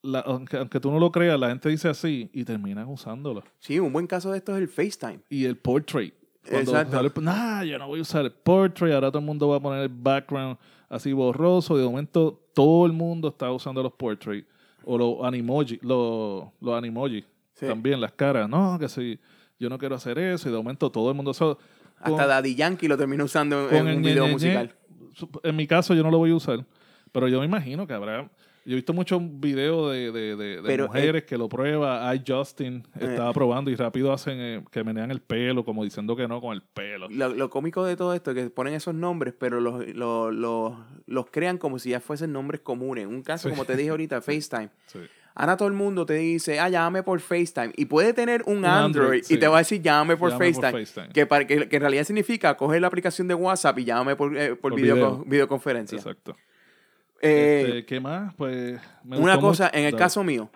la- 0.02 0.20
aunque, 0.20 0.56
aunque 0.56 0.80
tú 0.80 0.90
no 0.90 0.98
lo 0.98 1.10
creas, 1.12 1.38
la 1.38 1.48
gente 1.48 1.68
dice 1.68 1.88
así 1.88 2.30
y 2.32 2.44
terminan 2.44 2.88
usándolo. 2.88 3.42
Sí, 3.58 3.78
un 3.78 3.92
buen 3.92 4.06
caso 4.06 4.30
de 4.32 4.38
esto 4.38 4.54
es 4.56 4.62
el 4.62 4.68
FaceTime. 4.68 5.20
Y 5.28 5.44
el 5.44 5.56
portrait. 5.56 6.14
Cuando 6.48 6.72
Exacto. 6.72 6.96
sale, 6.96 7.10
nah, 7.20 7.62
yo 7.64 7.78
no 7.78 7.86
voy 7.88 7.98
a 7.98 8.02
usar 8.02 8.24
el 8.24 8.32
portrait, 8.32 8.94
ahora 8.94 9.10
todo 9.10 9.18
el 9.20 9.26
mundo 9.26 9.48
va 9.48 9.56
a 9.56 9.60
poner 9.60 9.82
el 9.82 9.88
background 9.90 10.56
así 10.88 11.12
borroso, 11.12 11.76
de 11.76 11.84
momento 11.84 12.40
todo 12.54 12.86
el 12.86 12.92
mundo 12.92 13.28
está 13.28 13.50
usando 13.52 13.82
los 13.82 13.92
portraits. 13.92 14.48
O 14.84 14.96
los 14.96 15.16
animoji, 15.22 15.78
los, 15.82 16.46
los 16.60 16.74
animoji, 16.78 17.24
Sí. 17.52 17.66
también 17.66 18.00
las 18.00 18.12
caras, 18.12 18.48
no, 18.48 18.78
que 18.78 18.88
si 18.88 19.18
yo 19.58 19.68
no 19.68 19.76
quiero 19.76 19.94
hacer 19.96 20.18
eso, 20.18 20.48
y 20.48 20.52
de 20.52 20.56
momento 20.56 20.90
todo 20.90 21.10
el 21.10 21.14
mundo 21.14 21.32
Hasta 21.32 21.56
con- 22.02 22.16
Daddy 22.16 22.54
Yankee 22.54 22.88
lo 22.88 22.96
terminó 22.96 23.24
usando 23.24 23.68
en, 23.70 23.86
el 23.86 23.96
un 23.98 24.02
video 24.02 24.24
ñe, 24.26 24.32
musical. 24.32 24.74
En 25.42 25.54
mi 25.56 25.66
caso 25.66 25.92
yo 25.92 26.02
no 26.02 26.10
lo 26.10 26.16
voy 26.16 26.30
a 26.30 26.34
usar, 26.36 26.64
pero 27.12 27.28
yo 27.28 27.40
me 27.40 27.44
imagino 27.44 27.86
que 27.86 27.92
habrá... 27.92 28.30
Yo 28.64 28.72
he 28.72 28.76
visto 28.76 28.92
muchos 28.92 29.20
videos 29.22 29.90
de, 29.92 30.12
de, 30.12 30.36
de- 30.36 30.56
de 30.56 30.62
Pero, 30.62 30.84
eh, 30.84 30.86
mujeres 30.88 31.24
que 31.24 31.38
lo 31.38 31.48
prueba. 31.48 32.14
I 32.14 32.22
Justin 32.26 32.86
estaba 32.98 33.32
probando 33.32 33.70
y 33.70 33.74
rápido 33.74 34.12
hacen 34.12 34.36
eh, 34.38 34.64
que 34.70 34.84
menean 34.84 35.10
el 35.10 35.20
pelo, 35.20 35.64
como 35.64 35.82
diciendo 35.82 36.14
que 36.14 36.28
no 36.28 36.40
con 36.40 36.52
el 36.54 36.62
pelo. 36.62 37.08
Lo, 37.08 37.30
lo 37.34 37.48
cómico 37.50 37.84
de 37.84 37.96
todo 37.96 38.14
esto 38.14 38.32
es 38.32 38.36
que 38.36 38.50
ponen 38.50 38.74
esos 38.74 38.94
nombres, 38.94 39.34
pero 39.38 39.60
los, 39.60 39.86
los, 39.94 40.34
los, 40.34 40.74
los 41.06 41.26
crean 41.30 41.56
como 41.58 41.78
si 41.78 41.90
ya 41.90 42.00
fuesen 42.00 42.32
nombres 42.32 42.60
comunes. 42.60 43.06
Un 43.06 43.22
caso, 43.22 43.48
Sí. 43.48 43.50
como 43.54 43.64
te 43.64 43.76
dije 43.76 43.90
ahorita, 43.90 44.20
FaceTime. 44.22 44.68
Sí. 44.86 44.98
Ahora 45.34 45.56
todo 45.56 45.68
el 45.68 45.74
mundo 45.74 46.04
te 46.04 46.14
dice, 46.14 46.58
ah, 46.60 46.68
llámame 46.68 47.02
por 47.04 47.18
FaceTime. 47.20 47.72
Y 47.76 47.86
puede 47.86 48.12
tener 48.12 48.42
un, 48.46 48.58
Un 48.58 48.64
Android, 48.66 49.04
Android, 49.04 49.24
y 49.30 49.38
te 49.38 49.46
va 49.48 49.56
a 49.56 49.58
decir, 49.60 49.80
llámame 49.80 50.16
por, 50.16 50.30
Llámame 50.30 50.52
por 50.52 50.62
FaceTime. 50.62 50.84
FaceTime. 50.84 51.12
Que, 51.14 51.24
para, 51.24 51.46
que, 51.46 51.68
que 51.68 51.76
en 51.76 51.80
realidad 51.82 52.04
significa 52.04 52.56
coger 52.56 52.80
la 52.82 52.88
aplicación 52.88 53.26
de 53.28 53.34
WhatsApp 53.34 53.78
y 53.78 53.84
llámame 53.84 54.16
por, 54.16 54.36
eh, 54.36 54.50
por, 54.56 54.72
Por 54.72 54.74
video. 54.74 55.24
videoconferencia. 55.24 55.96
Exacto. 55.96 56.36
Eh, 57.20 57.64
Este, 57.66 57.84
¿Qué 57.86 58.00
más? 58.00 58.34
Pues 58.34 58.80
me 59.04 59.18
Una 59.18 59.38
cosa, 59.40 59.64
mucho- 59.66 59.76
en 59.78 59.84
el 59.84 59.92
Dale. 59.92 60.02
caso 60.02 60.24
mío, 60.24 60.50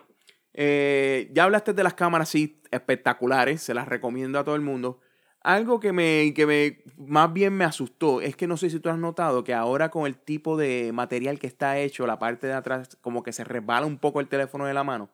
eh, 0.53 1.29
ya 1.33 1.43
hablaste 1.43 1.73
de 1.73 1.83
las 1.83 1.93
cámaras, 1.93 2.29
sí, 2.29 2.61
espectaculares, 2.71 3.61
se 3.61 3.73
las 3.73 3.87
recomiendo 3.87 4.39
a 4.39 4.43
todo 4.43 4.55
el 4.55 4.61
mundo. 4.61 4.99
Algo 5.41 5.79
que 5.79 5.93
me, 5.93 6.33
que 6.35 6.47
me 6.47 6.79
más 6.97 7.31
bien 7.31 7.53
me 7.53 7.65
asustó 7.65 8.19
es 8.19 8.35
que 8.35 8.47
no 8.47 8.57
sé 8.57 8.71
si 8.71 8.79
tú 8.79 8.89
has 8.89 8.97
notado 8.97 9.43
que 9.43 9.53
ahora 9.53 9.89
con 9.91 10.07
el 10.07 10.17
tipo 10.17 10.57
de 10.57 10.89
material 10.91 11.37
que 11.37 11.45
está 11.45 11.77
hecho, 11.77 12.07
la 12.07 12.17
parte 12.17 12.47
de 12.47 12.53
atrás 12.53 12.97
como 13.01 13.21
que 13.21 13.31
se 13.31 13.43
resbala 13.43 13.85
un 13.85 13.99
poco 13.99 14.19
el 14.21 14.27
teléfono 14.27 14.65
de 14.65 14.73
la 14.73 14.83
mano. 14.83 15.09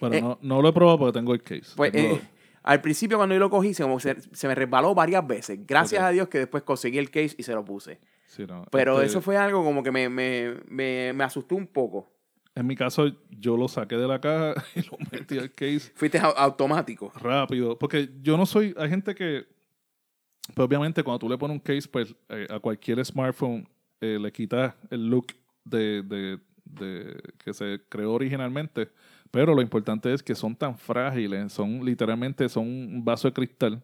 Bueno, 0.00 0.16
eh, 0.16 0.20
no, 0.20 0.38
no 0.42 0.60
lo 0.60 0.70
he 0.70 0.72
probado 0.72 0.98
porque 0.98 1.18
tengo 1.20 1.34
el 1.34 1.42
case. 1.42 1.72
Pues 1.76 1.92
Tengo- 1.92 2.18
al 2.64 2.80
principio 2.80 3.16
cuando 3.16 3.36
yo 3.36 3.38
lo 3.38 3.48
cogí, 3.48 3.74
se, 3.74 3.84
como 3.84 4.00
se, 4.00 4.16
se 4.32 4.48
me 4.48 4.56
resbaló 4.56 4.92
varias 4.92 5.24
veces. 5.24 5.60
Gracias 5.64 6.02
a 6.02 6.10
Dios 6.10 6.26
que 6.26 6.38
después 6.38 6.64
conseguí 6.64 6.98
el 6.98 7.10
case 7.12 7.36
y 7.38 7.44
se 7.44 7.52
lo 7.54 7.64
puse. 7.64 8.00
Sí, 8.36 8.44
no, 8.46 8.64
Pero 8.70 8.94
este, 8.96 9.06
eso 9.06 9.20
fue 9.20 9.36
algo 9.36 9.62
como 9.64 9.82
que 9.82 9.90
me, 9.92 10.08
me, 10.08 10.54
me, 10.68 11.12
me 11.12 11.24
asustó 11.24 11.54
un 11.56 11.66
poco. 11.66 12.10
En 12.54 12.66
mi 12.66 12.76
caso, 12.76 13.10
yo 13.30 13.56
lo 13.56 13.66
saqué 13.66 13.96
de 13.96 14.06
la 14.06 14.20
caja 14.20 14.54
y 14.76 14.82
lo 14.82 14.96
metí 15.10 15.38
al 15.38 15.50
case 15.52 15.92
Fuiste 15.94 16.20
au- 16.20 16.34
automático. 16.36 17.12
rápido. 17.16 17.78
Porque 17.78 18.08
yo 18.22 18.36
no 18.36 18.46
soy. 18.46 18.74
Hay 18.78 18.88
gente 18.88 19.14
que. 19.14 19.44
Pues 20.54 20.66
obviamente, 20.66 21.02
cuando 21.02 21.18
tú 21.20 21.28
le 21.28 21.38
pones 21.38 21.54
un 21.56 21.60
case, 21.60 21.88
pues 21.88 22.14
eh, 22.28 22.46
a 22.50 22.58
cualquier 22.60 23.02
smartphone 23.04 23.66
eh, 24.00 24.18
le 24.20 24.30
quitas 24.30 24.74
el 24.90 25.08
look 25.08 25.28
de, 25.64 26.02
de- 26.02 26.38
de- 26.64 27.20
que 27.42 27.52
se 27.54 27.80
creó 27.88 28.12
originalmente. 28.12 28.90
Pero 29.30 29.54
lo 29.54 29.62
importante 29.62 30.12
es 30.12 30.22
que 30.22 30.34
son 30.34 30.54
tan 30.54 30.76
frágiles, 30.78 31.52
son 31.52 31.84
literalmente 31.84 32.48
son 32.48 32.68
un 32.68 33.04
vaso 33.04 33.26
de 33.26 33.34
cristal. 33.34 33.82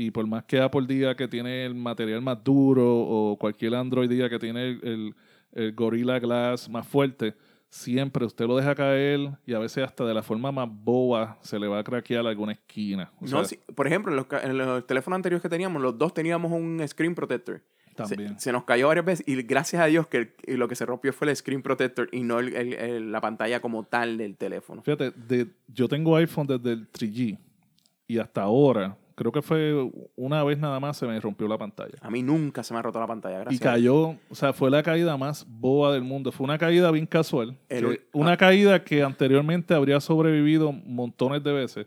Y 0.00 0.10
por 0.12 0.26
más 0.26 0.44
que 0.44 0.60
Apple 0.60 0.86
diga 0.86 1.14
que 1.16 1.26
tiene 1.28 1.66
el 1.66 1.74
material 1.74 2.22
más 2.22 2.42
duro 2.42 2.86
o 2.86 3.36
cualquier 3.36 3.74
Android 3.74 4.08
diga 4.08 4.30
que 4.30 4.38
tiene 4.38 4.68
el, 4.70 4.80
el- 4.82 5.14
el 5.52 5.72
Gorilla 5.72 6.18
Glass 6.20 6.68
más 6.70 6.86
fuerte, 6.86 7.34
siempre 7.70 8.24
usted 8.24 8.46
lo 8.46 8.56
deja 8.56 8.74
caer 8.74 9.30
y 9.44 9.54
a 9.54 9.58
veces 9.58 9.82
hasta 9.82 10.04
de 10.04 10.14
la 10.14 10.22
forma 10.22 10.52
más 10.52 10.68
boba 10.70 11.38
se 11.42 11.58
le 11.58 11.66
va 11.66 11.80
a 11.80 11.84
craquear 11.84 12.26
alguna 12.26 12.52
esquina. 12.52 13.10
O 13.20 13.22
No, 13.22 13.28
sea, 13.28 13.44
sí, 13.44 13.58
por 13.74 13.86
ejemplo, 13.86 14.12
en 14.12 14.16
los, 14.16 14.26
ca- 14.26 14.40
en 14.42 14.56
los 14.56 14.86
teléfonos 14.86 15.16
anteriores 15.16 15.42
que 15.42 15.48
teníamos, 15.48 15.82
los 15.82 15.98
dos 15.98 16.14
teníamos 16.14 16.52
un 16.52 16.80
screen 16.86 17.14
protector. 17.14 17.60
Se- 17.88 17.94
También. 17.94 18.38
Se, 18.38 18.52
nos 18.52 18.62
cayó 18.64 18.86
varias 18.88 19.04
veces 19.06 19.26
y 19.28 19.42
gracias 19.42 19.82
a 19.82 19.86
Dios 19.86 20.06
que 20.06 20.32
el- 20.46 20.58
lo 20.58 20.68
que 20.68 20.76
se 20.76 20.86
rompió 20.86 21.12
fue 21.12 21.28
el 21.28 21.34
screen 21.34 21.62
protector 21.62 22.08
y 22.12 22.20
no 22.22 22.40
la 22.40 23.20
pantalla 23.20 23.60
como 23.60 23.82
tal 23.84 24.16
del 24.18 24.36
teléfono. 24.36 24.82
Fíjate, 24.82 25.10
de, 25.12 25.48
yo 25.66 25.88
tengo 25.88 26.14
iPhone 26.16 26.46
desde 26.46 26.72
el 26.72 26.88
3G 26.92 27.36
y 28.06 28.18
hasta 28.18 28.42
ahora, 28.42 28.96
creo 29.18 29.32
que 29.32 29.42
fue 29.42 29.74
una 30.14 30.44
vez 30.44 30.58
nada 30.58 30.78
más 30.78 30.96
se 30.96 31.04
me 31.04 31.18
rompió 31.18 31.48
la 31.48 31.58
pantalla. 31.58 31.98
A 32.00 32.08
mí 32.08 32.22
nunca 32.22 32.62
se 32.62 32.72
me 32.72 32.78
ha 32.78 32.82
roto 32.82 33.00
la 33.00 33.06
pantalla, 33.08 33.38
Y 33.38 33.40
gracias. 33.40 33.60
cayó, 33.60 34.10
o 34.30 34.34
sea, 34.34 34.52
fue 34.52 34.70
la 34.70 34.80
caída 34.80 35.16
más 35.16 35.44
boba 35.48 35.92
del 35.92 36.02
mundo. 36.02 36.30
Fue 36.30 36.44
una 36.44 36.56
caída 36.56 36.92
bien 36.92 37.04
casual. 37.04 37.58
El 37.68 38.00
una 38.12 38.32
ah. 38.32 38.36
caída 38.36 38.84
que 38.84 39.02
anteriormente 39.02 39.74
habría 39.74 39.98
sobrevivido 39.98 40.70
montones 40.70 41.42
de 41.42 41.52
veces. 41.52 41.86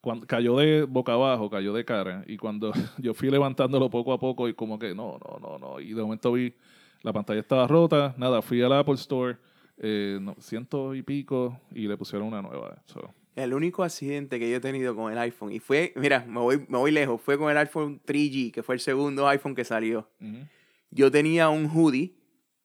Cuando 0.00 0.26
cayó 0.26 0.56
de 0.56 0.84
boca 0.84 1.12
abajo, 1.12 1.50
cayó 1.50 1.74
de 1.74 1.84
cara. 1.84 2.24
Y 2.26 2.38
cuando 2.38 2.72
yo 2.98 3.12
fui 3.12 3.28
levantándolo 3.28 3.90
poco 3.90 4.14
a 4.14 4.18
poco 4.18 4.48
y 4.48 4.54
como 4.54 4.78
que 4.78 4.94
no, 4.94 5.18
no, 5.18 5.38
no, 5.38 5.58
no. 5.58 5.80
Y 5.80 5.92
de 5.92 6.02
momento 6.02 6.32
vi 6.32 6.54
la 7.02 7.12
pantalla 7.12 7.40
estaba 7.40 7.66
rota. 7.66 8.14
Nada, 8.16 8.40
fui 8.40 8.62
al 8.62 8.72
Apple 8.72 8.94
Store, 8.94 9.36
eh, 9.76 10.18
no, 10.18 10.34
ciento 10.40 10.94
y 10.94 11.02
pico, 11.02 11.60
y 11.74 11.86
le 11.86 11.98
pusieron 11.98 12.28
una 12.28 12.40
nueva. 12.40 12.82
So, 12.86 13.12
El 13.36 13.52
único 13.52 13.82
accidente 13.82 14.38
que 14.38 14.48
yo 14.48 14.56
he 14.58 14.60
tenido 14.60 14.94
con 14.94 15.10
el 15.12 15.18
iPhone, 15.18 15.52
y 15.52 15.58
fue, 15.58 15.92
mira, 15.96 16.24
me 16.28 16.38
voy, 16.40 16.58
me 16.68 16.78
voy 16.78 16.90
lejos, 16.92 17.20
fue 17.20 17.36
con 17.36 17.50
el 17.50 17.56
iPhone 17.58 18.00
3G, 18.06 18.52
que 18.52 18.62
fue 18.62 18.76
el 18.76 18.80
segundo 18.80 19.26
iPhone 19.28 19.54
que 19.56 19.64
salió. 19.64 20.08
Yo 20.90 21.10
tenía 21.10 21.48
un 21.48 21.66
hoodie 21.66 22.14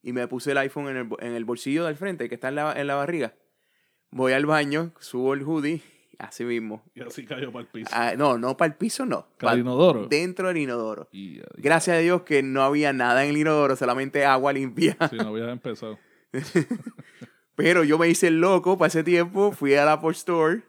y 0.03 0.13
me 0.13 0.27
puse 0.27 0.51
el 0.51 0.57
iPhone 0.59 0.87
en 0.89 0.97
el, 0.97 1.07
en 1.19 1.33
el 1.33 1.43
bolsillo 1.45 1.85
del 1.85 1.95
frente, 1.95 2.29
que 2.29 2.35
está 2.35 2.49
en 2.49 2.55
la, 2.55 2.73
en 2.79 2.85
la 2.87 2.95
barriga. 2.95 3.33
Voy 4.11 4.33
al 4.33 4.45
baño, 4.45 4.91
subo 4.99 5.33
el 5.33 5.41
hoodie, 5.43 5.81
así 6.19 6.43
mismo. 6.45 6.83
Y 6.93 7.01
así 7.01 7.25
cayó 7.25 7.51
para 7.51 7.63
el 7.63 7.67
piso. 7.71 7.89
Ah, 7.93 8.13
no, 8.15 8.37
no 8.37 8.55
para 8.55 8.71
el 8.71 8.77
piso, 8.77 9.05
no. 9.07 9.21
¿Para 9.39 9.51
pa- 9.51 9.53
el 9.53 9.59
inodoro? 9.61 10.07
Dentro 10.07 10.47
del 10.49 10.57
inodoro. 10.57 11.09
Gracias 11.57 11.97
a 11.97 11.99
Dios 11.99 12.21
que 12.21 12.43
no 12.43 12.61
había 12.61 12.93
nada 12.93 13.23
en 13.23 13.31
el 13.31 13.37
inodoro, 13.37 13.75
solamente 13.75 14.23
agua 14.25 14.53
limpia. 14.53 14.95
si 15.09 15.15
no 15.17 15.29
habías 15.29 15.49
empezado. 15.49 15.97
Pero 17.63 17.83
yo 17.83 17.97
me 17.97 18.07
hice 18.07 18.27
el 18.27 18.39
loco 18.41 18.77
para 18.77 18.87
ese 18.87 19.03
tiempo, 19.03 19.51
fui 19.51 19.73
al 19.75 19.89
Apple 19.89 20.11
Store. 20.11 20.61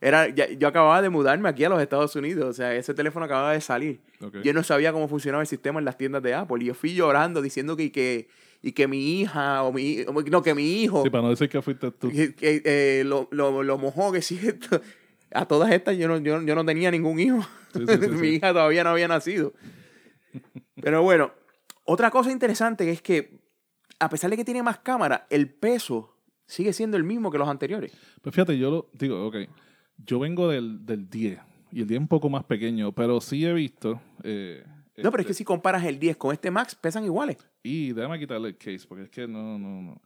Era, 0.00 0.28
ya- 0.28 0.48
yo 0.50 0.66
acababa 0.66 1.00
de 1.00 1.08
mudarme 1.10 1.48
aquí 1.48 1.62
a 1.64 1.68
los 1.68 1.80
Estados 1.80 2.16
Unidos, 2.16 2.44
o 2.46 2.52
sea, 2.52 2.74
ese 2.74 2.92
teléfono 2.94 3.24
acababa 3.26 3.52
de 3.52 3.60
salir. 3.60 4.00
Ok. 4.20 4.38
Yo 4.42 4.52
no 4.52 4.62
sabía 4.64 4.92
cómo 4.92 5.06
funcionaba 5.06 5.42
el 5.42 5.46
sistema 5.46 5.78
en 5.78 5.84
las 5.84 5.96
tiendas 5.96 6.22
de 6.24 6.34
Apple. 6.34 6.62
Y 6.62 6.66
yo 6.66 6.74
fui 6.74 6.94
llorando 6.94 7.40
diciendo 7.40 7.76
que, 7.76 7.92
que, 7.92 8.28
y 8.62 8.72
que 8.72 8.88
mi 8.88 9.20
hija, 9.20 9.62
o 9.62 9.72
mi, 9.72 10.04
no, 10.30 10.42
que 10.42 10.54
mi 10.54 10.82
hijo, 10.82 11.04
Sí, 11.04 11.10
para 11.10 11.22
no 11.22 11.30
decir 11.30 11.48
que 11.48 11.62
fuiste 11.62 11.90
tú. 11.92 12.10
que, 12.10 12.34
que, 12.34 12.62
eh, 12.64 13.04
lo, 13.04 13.28
lo, 13.30 13.62
lo 13.62 13.78
mojó, 13.78 14.10
que 14.10 14.22
sí, 14.22 14.40
esto. 14.42 14.80
A 15.34 15.46
todas 15.46 15.70
estas 15.72 15.96
yo 15.96 16.08
no, 16.08 16.18
yo, 16.18 16.42
yo 16.42 16.54
no 16.56 16.64
tenía 16.64 16.90
ningún 16.90 17.20
hijo. 17.20 17.40
Sí, 17.72 17.84
sí, 17.86 17.94
sí, 18.02 18.08
mi 18.08 18.28
hija 18.28 18.52
todavía 18.52 18.82
no 18.82 18.90
había 18.90 19.06
nacido. 19.06 19.52
Pero 20.80 21.02
bueno, 21.02 21.32
otra 21.84 22.10
cosa 22.10 22.30
interesante 22.32 22.90
es 22.90 23.00
que, 23.02 23.38
a 24.00 24.08
pesar 24.08 24.30
de 24.30 24.36
que 24.36 24.44
tiene 24.44 24.62
más 24.64 24.78
cámara, 24.78 25.26
el 25.30 25.48
peso 25.48 26.11
sigue 26.52 26.72
siendo 26.72 26.96
el 26.96 27.04
mismo 27.04 27.30
que 27.30 27.38
los 27.38 27.48
anteriores. 27.48 27.92
Pues 28.20 28.34
fíjate, 28.34 28.58
yo 28.58 28.70
lo 28.70 28.90
digo, 28.92 29.26
ok, 29.26 29.36
yo 29.98 30.18
vengo 30.18 30.48
del, 30.48 30.84
del 30.84 31.08
10 31.08 31.38
y 31.72 31.80
el 31.80 31.86
10 31.86 31.90
es 31.98 32.00
un 32.02 32.08
poco 32.08 32.28
más 32.28 32.44
pequeño, 32.44 32.92
pero 32.92 33.20
sí 33.20 33.44
he 33.46 33.52
visto. 33.52 34.00
eh, 34.22 34.62
No, 34.98 35.10
pero 35.10 35.22
es 35.22 35.26
que 35.26 35.32
este, 35.32 35.34
si 35.34 35.44
comparas 35.44 35.84
el 35.84 35.98
10 35.98 36.16
con 36.16 36.32
este 36.32 36.50
Max, 36.50 36.74
pesan 36.74 37.04
iguales. 37.04 37.36
Y 37.62 37.92
déjame 37.92 38.18
quitarle 38.18 38.48
el 38.48 38.56
case, 38.56 38.84
porque 38.88 39.04
es 39.04 39.10
que 39.10 39.26
no, 39.26 39.58
no, 39.58 39.82
no. 39.82 40.02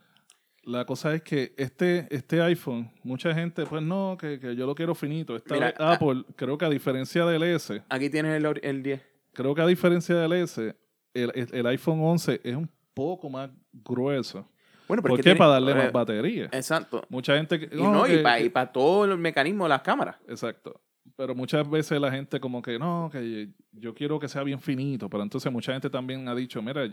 La 0.64 0.84
cosa 0.84 1.14
es 1.14 1.22
que 1.22 1.54
este, 1.56 2.08
este 2.10 2.40
iPhone, 2.42 2.90
mucha 3.04 3.32
gente, 3.32 3.64
pues 3.66 3.82
no, 3.82 4.16
que, 4.18 4.40
que 4.40 4.56
yo 4.56 4.66
lo 4.66 4.74
quiero 4.74 4.94
finito. 4.96 5.36
Esta 5.36 5.54
Mira, 5.54 5.74
Apple, 5.78 6.24
creo 6.34 6.58
que 6.58 6.64
a 6.64 6.70
diferencia 6.70 7.24
del 7.24 7.42
S, 7.44 7.82
Aquí 7.88 8.10
tienes 8.10 8.32
el, 8.42 8.60
el 8.62 8.82
10. 8.82 9.00
creo 9.32 9.54
que 9.54 9.62
a 9.62 9.66
diferencia 9.66 10.16
del 10.16 10.32
S, 10.32 10.74
el, 11.14 11.32
el- 11.34 11.48
el 11.54 11.66
iPhone 11.68 12.00
11 12.02 12.40
es 12.42 12.56
un 12.56 12.68
poco 12.94 13.30
más 13.30 13.50
grueso. 13.72 14.48
Bueno, 14.88 15.02
pero 15.02 15.12
¿Por 15.12 15.20
es 15.20 15.24
qué? 15.24 15.30
tiene- 15.30 15.38
Para 15.38 15.50
darle 15.52 15.72
eh, 15.72 15.74
más 15.74 15.92
batería. 15.92 16.44
Exacto. 16.52 17.02
Mucha 17.08 17.36
gente 17.36 17.58
que... 17.58 17.74
Y, 17.76 17.82
no, 17.82 18.06
y 18.06 18.18
para 18.18 18.38
que- 18.66 18.72
todo 18.72 19.04
el 19.04 19.18
mecanismo 19.18 19.64
de 19.64 19.70
las 19.70 19.82
cámaras. 19.82 20.16
Exacto. 20.28 20.80
Pero 21.16 21.34
muchas 21.34 21.68
veces 21.68 22.00
la 22.00 22.10
gente 22.10 22.38
como 22.40 22.60
que 22.62 22.78
no, 22.78 23.08
que 23.10 23.48
yo 23.72 23.94
quiero 23.94 24.18
que 24.18 24.28
sea 24.28 24.42
bien 24.42 24.60
finito. 24.60 25.08
Pero 25.08 25.22
entonces 25.22 25.50
mucha 25.52 25.72
gente 25.72 25.88
también 25.88 26.28
ha 26.28 26.34
dicho, 26.34 26.60
mira, 26.60 26.92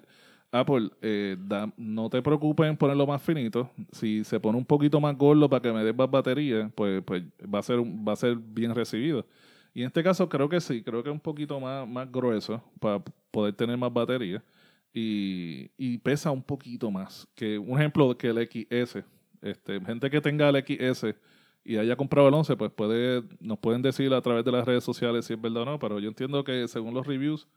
Apple, 0.52 0.90
eh, 1.02 1.36
da- 1.40 1.72
no 1.78 2.10
te 2.10 2.22
preocupes 2.22 2.68
en 2.68 2.78
ponerlo 2.78 3.06
más 3.08 3.22
finito. 3.22 3.70
Si 3.92 4.24
se 4.24 4.40
pone 4.40 4.58
un 4.58 4.66
poquito 4.66 5.00
más 5.02 5.18
gordo 5.18 5.50
para 5.50 5.62
que 5.62 5.74
me 5.74 5.84
dé 5.84 5.92
más 5.94 6.10
batería, 6.10 6.72
pues, 6.76 7.02
pues 7.04 7.24
va, 7.54 7.60
a 7.60 7.64
ser, 7.64 7.80
va 7.80 8.14
a 8.14 8.16
ser 8.16 8.36
bien 8.38 8.74
recibido. 8.74 9.26
Y 9.74 9.82
en 9.82 9.88
este 9.88 10.04
caso 10.04 10.30
creo 10.30 10.48
que 10.48 10.62
sí, 10.62 10.84
creo 10.84 11.02
que 11.04 11.10
es 11.10 11.14
un 11.14 11.20
poquito 11.20 11.60
más, 11.60 11.88
más 11.88 12.10
grueso 12.12 12.64
para 12.80 13.02
poder 13.32 13.54
tener 13.56 13.76
más 13.78 13.92
batería. 13.92 14.44
Y, 14.94 15.72
y 15.78 15.98
pesa 15.98 16.32
un 16.32 16.44
poquito 16.44 16.92
más. 16.92 17.28
Que 17.36 17.58
un 17.58 17.80
ejemplo 17.80 18.16
que 18.18 18.28
el 18.28 18.48
XS. 18.48 19.04
Este, 19.42 19.82
gente 19.82 20.10
que 20.10 20.22
tenga 20.22 20.50
el 20.50 20.64
XS 20.64 21.16
y 21.66 21.78
haya 21.78 21.96
comprado 21.96 22.28
el 22.28 22.34
11, 22.34 22.56
pues 22.58 22.72
puede, 22.72 23.24
nos 23.40 23.58
pueden 23.60 23.82
decir 23.82 24.14
a 24.14 24.22
través 24.22 24.44
de 24.44 24.52
las 24.52 24.66
redes 24.66 24.84
sociales 24.84 25.26
si 25.26 25.34
es 25.34 25.42
verdad 25.42 25.64
o 25.64 25.66
no, 25.66 25.80
pero 25.80 26.00
yo 26.00 26.10
entiendo 26.10 26.44
que 26.44 26.68
según 26.68 26.94
los 26.94 27.08
reviews, 27.08 27.48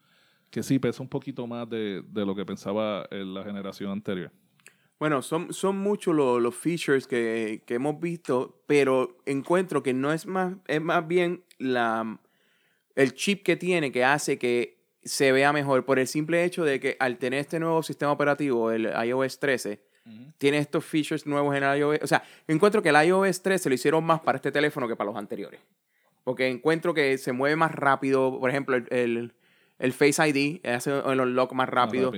que 0.51 0.63
sí 0.63 0.79
pesa 0.79 1.03
un 1.03 1.09
poquito 1.09 1.47
más 1.47 1.69
de, 1.69 2.03
de 2.07 2.25
lo 2.25 2.35
que 2.35 2.45
pensaba 2.45 3.07
en 3.11 3.35
la 3.35 3.43
generación 3.43 3.91
anterior. 3.91 4.31
Bueno, 4.99 5.21
son, 5.23 5.53
son 5.53 5.77
muchos 5.77 6.15
los, 6.15 6.41
los 6.41 6.55
features 6.55 7.07
que, 7.07 7.63
que 7.67 7.75
hemos 7.75 8.01
visto, 8.01 8.63
pero 8.67 9.19
encuentro 9.27 9.83
que 9.83 9.93
no 9.93 10.13
es 10.13 10.27
más, 10.27 10.55
es 10.69 10.81
más 10.81 11.07
bien 11.07 11.45
la, 11.59 12.19
el 12.95 13.13
chip 13.13 13.43
que 13.43 13.57
tiene 13.57 13.93
que 13.93 14.05
hace 14.05 14.39
que 14.39 14.76
se 15.07 15.33
vea 15.33 15.53
mejor 15.53 15.85
por 15.85 15.99
el 15.99 16.07
simple 16.07 16.45
hecho 16.45 16.65
de 16.65 16.81
que 16.81 16.97
al 17.01 17.17
tener 17.19 17.41
este 17.41 17.59
nuevo 17.61 17.83
sistema 17.83 18.13
operativo, 18.13 18.71
el 18.71 18.87
iOS 19.05 19.39
13, 19.39 19.81
tiene 20.39 20.59
estos 20.59 20.85
features 20.85 21.27
nuevos 21.27 21.57
en 21.57 21.65
el 21.65 21.79
iOS. 21.79 21.99
O 22.03 22.07
sea, 22.07 22.23
encuentro 22.47 22.81
que 22.83 22.91
el 22.91 23.07
iOS 23.09 23.43
13 23.43 23.69
lo 23.69 23.75
hicieron 23.75 24.05
más 24.05 24.21
para 24.21 24.37
este 24.37 24.53
teléfono 24.53 24.87
que 24.87 24.95
para 24.95 25.09
los 25.11 25.17
anteriores. 25.19 25.61
Porque 26.23 26.49
encuentro 26.49 26.93
que 26.95 27.19
se 27.19 27.33
mueve 27.33 27.57
más 27.57 27.73
rápido. 27.73 28.39
Por 28.39 28.51
ejemplo, 28.51 28.77
el, 28.77 28.87
el, 28.91 29.33
el 29.79 29.93
Face 29.93 30.29
ID 30.29 30.65
hace 30.67 30.91
el 30.91 31.21
unlock 31.21 31.53
más 31.53 31.67
Más 31.67 31.75
rápido. 31.75 32.11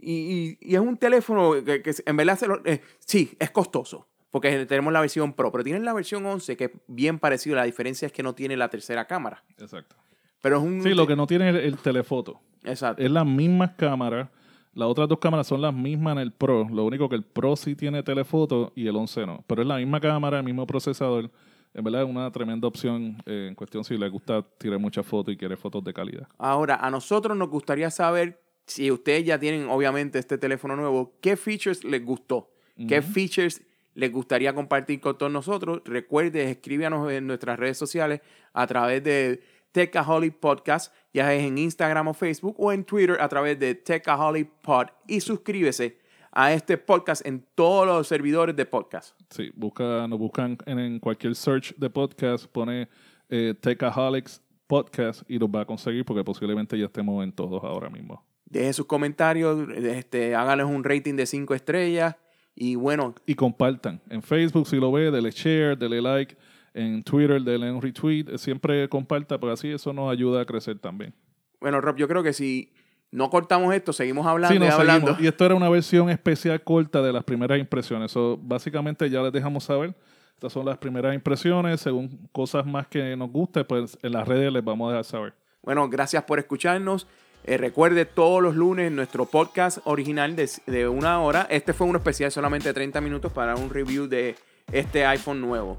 Y, 0.00 0.12
y- 0.12 0.58
y 0.60 0.74
es 0.74 0.80
un 0.80 0.96
teléfono 0.96 1.52
que, 1.64 1.82
que 1.82 1.92
en 2.04 2.16
verdad 2.16 2.36
se 2.38 2.46
lo- 2.48 2.60
eh, 2.64 2.80
sí, 2.98 3.36
es 3.38 3.50
costoso. 3.50 4.08
Porque 4.30 4.64
tenemos 4.66 4.92
la 4.92 5.00
versión 5.00 5.32
Pro, 5.34 5.52
pero 5.52 5.62
tienen 5.62 5.84
la 5.84 5.92
versión 5.92 6.24
11 6.24 6.56
que 6.56 6.64
es 6.64 6.70
bien 6.86 7.18
parecido. 7.18 7.54
La 7.56 7.64
diferencia 7.64 8.06
es 8.06 8.12
que 8.12 8.22
no 8.22 8.34
tiene 8.34 8.56
la 8.56 8.68
tercera 8.70 9.06
cámara. 9.06 9.44
Exacto. 9.58 9.94
Pero 10.42 10.58
es 10.58 10.62
un. 10.62 10.82
Sí, 10.82 10.90
lo 10.90 11.06
que 11.06 11.16
no 11.16 11.26
tiene 11.26 11.48
es 11.48 11.54
el, 11.54 11.60
el 11.62 11.76
telefoto. 11.78 12.40
Exacto. 12.64 13.02
Es 13.02 13.10
las 13.10 13.24
mismas 13.24 13.70
cámaras. 13.76 14.28
Las 14.74 14.88
otras 14.88 15.08
dos 15.08 15.18
cámaras 15.18 15.46
son 15.46 15.60
las 15.60 15.72
mismas 15.72 16.12
en 16.12 16.18
el 16.18 16.32
Pro. 16.32 16.66
Lo 16.70 16.84
único 16.84 17.08
que 17.08 17.16
el 17.16 17.24
Pro 17.24 17.56
sí 17.56 17.74
tiene 17.74 18.02
telefoto 18.02 18.72
y 18.74 18.86
el 18.86 18.96
11 18.96 19.26
no. 19.26 19.44
Pero 19.46 19.62
es 19.62 19.68
la 19.68 19.76
misma 19.76 20.00
cámara, 20.00 20.38
el 20.38 20.44
mismo 20.44 20.66
procesador. 20.66 21.30
En 21.74 21.84
verdad 21.84 22.02
es 22.02 22.08
una 22.08 22.30
tremenda 22.30 22.68
opción 22.68 23.22
eh, 23.26 23.46
en 23.48 23.54
cuestión 23.54 23.84
si 23.84 23.96
le 23.96 24.08
gusta 24.08 24.42
tirar 24.58 24.78
muchas 24.78 25.06
fotos 25.06 25.32
y 25.32 25.36
quiere 25.36 25.56
fotos 25.56 25.84
de 25.84 25.92
calidad. 25.92 26.26
Ahora, 26.38 26.76
a 26.76 26.90
nosotros 26.90 27.36
nos 27.36 27.48
gustaría 27.48 27.90
saber 27.90 28.40
si 28.66 28.90
ustedes 28.90 29.24
ya 29.24 29.38
tienen, 29.38 29.68
obviamente, 29.68 30.18
este 30.18 30.38
teléfono 30.38 30.76
nuevo, 30.76 31.14
qué 31.20 31.36
features 31.36 31.84
les 31.84 32.04
gustó, 32.04 32.50
qué 32.88 33.02
features 33.02 33.62
les 33.94 34.12
gustaría 34.12 34.54
compartir 34.54 35.00
con 35.00 35.18
todos 35.18 35.32
nosotros. 35.32 35.82
Recuerde, 35.84 36.50
escríbanos 36.50 37.10
en 37.10 37.26
nuestras 37.26 37.58
redes 37.58 37.76
sociales 37.76 38.20
a 38.52 38.66
través 38.66 39.02
de 39.02 39.42
Techaholic 39.72 40.38
Podcast, 40.38 40.94
ya 41.12 41.32
es 41.34 41.42
en 41.42 41.58
Instagram 41.58 42.08
o 42.08 42.14
Facebook, 42.14 42.54
o 42.58 42.70
en 42.72 42.84
Twitter 42.84 43.16
a 43.20 43.28
través 43.28 43.58
de 43.58 43.74
Techaholic 43.74 44.48
Pod. 44.62 44.88
Y 45.08 45.20
suscríbese 45.20 45.98
a 46.30 46.52
este 46.52 46.78
podcast 46.78 47.26
en 47.26 47.44
todos 47.54 47.86
los 47.86 48.06
servidores 48.06 48.54
de 48.56 48.64
podcast. 48.64 49.18
Sí, 49.30 49.50
busca, 49.54 50.06
nos 50.08 50.18
buscan 50.18 50.56
en, 50.66 50.78
en 50.78 50.98
cualquier 50.98 51.34
search 51.34 51.74
de 51.76 51.90
podcast, 51.90 52.46
pone 52.46 52.88
eh, 53.28 53.54
Techaholics 53.58 54.42
Podcast 54.66 55.22
y 55.28 55.38
los 55.38 55.48
va 55.48 55.62
a 55.62 55.64
conseguir 55.64 56.04
porque 56.04 56.24
posiblemente 56.24 56.78
ya 56.78 56.86
estemos 56.86 57.22
en 57.24 57.32
todos 57.32 57.62
ahora 57.64 57.90
mismo. 57.90 58.24
Deje 58.46 58.72
sus 58.74 58.86
comentarios, 58.86 59.68
este, 59.70 60.34
háganos 60.34 60.70
un 60.70 60.84
rating 60.84 61.14
de 61.14 61.24
5 61.26 61.54
estrellas 61.54 62.16
Y 62.54 62.74
bueno. 62.74 63.14
Y 63.26 63.34
compartan. 63.34 64.00
En 64.10 64.22
Facebook, 64.22 64.66
si 64.66 64.76
lo 64.76 64.92
ve, 64.92 65.10
dele 65.10 65.30
share, 65.30 65.76
dele 65.76 66.02
like. 66.02 66.36
En 66.74 67.02
Twitter, 67.02 67.40
dele 67.42 67.70
un 67.70 67.82
retweet. 67.82 68.38
Siempre 68.38 68.88
comparta, 68.88 69.38
porque 69.38 69.54
así 69.54 69.70
eso 69.70 69.92
nos 69.92 70.10
ayuda 70.10 70.42
a 70.42 70.44
crecer 70.44 70.78
también. 70.78 71.14
Bueno, 71.60 71.80
Rob, 71.80 71.96
yo 71.96 72.08
creo 72.08 72.22
que 72.22 72.32
si 72.32 72.72
no 73.10 73.28
cortamos 73.28 73.74
esto, 73.74 73.92
seguimos 73.92 74.26
hablando 74.26 74.64
y 74.64 74.68
hablando. 74.68 75.16
Y 75.20 75.26
esto 75.26 75.44
era 75.44 75.54
una 75.54 75.68
versión 75.68 76.08
especial 76.10 76.62
corta 76.62 77.02
de 77.02 77.12
las 77.12 77.24
primeras 77.24 77.58
impresiones. 77.58 78.10
So, 78.10 78.38
básicamente 78.42 79.08
ya 79.10 79.20
les 79.20 79.32
dejamos 79.32 79.64
saber. 79.64 79.94
Estas 80.34 80.52
son 80.52 80.64
las 80.64 80.78
primeras 80.78 81.14
impresiones. 81.14 81.80
Según 81.80 82.28
cosas 82.32 82.66
más 82.66 82.86
que 82.86 83.14
nos 83.16 83.30
guste, 83.30 83.64
pues 83.64 83.98
en 84.02 84.12
las 84.12 84.26
redes 84.26 84.52
les 84.52 84.64
vamos 84.64 84.88
a 84.88 84.92
dejar 84.92 85.04
saber. 85.04 85.34
Bueno, 85.62 85.88
gracias 85.88 86.24
por 86.24 86.38
escucharnos. 86.38 87.06
Eh, 87.44 87.56
recuerde 87.56 88.04
todos 88.06 88.40
los 88.40 88.54
lunes 88.54 88.90
nuestro 88.92 89.26
podcast 89.26 89.78
original 89.84 90.36
de, 90.36 90.88
una 90.88 91.20
hora. 91.20 91.46
Este 91.50 91.72
fue 91.72 91.86
un 91.86 91.96
especial 91.96 92.30
solamente 92.30 92.68
de 92.68 92.74
30 92.74 93.00
minutos 93.00 93.32
para 93.32 93.56
un 93.56 93.68
review 93.68 94.06
de 94.06 94.36
este 94.72 95.04
iPhone 95.04 95.40
nuevo. 95.40 95.76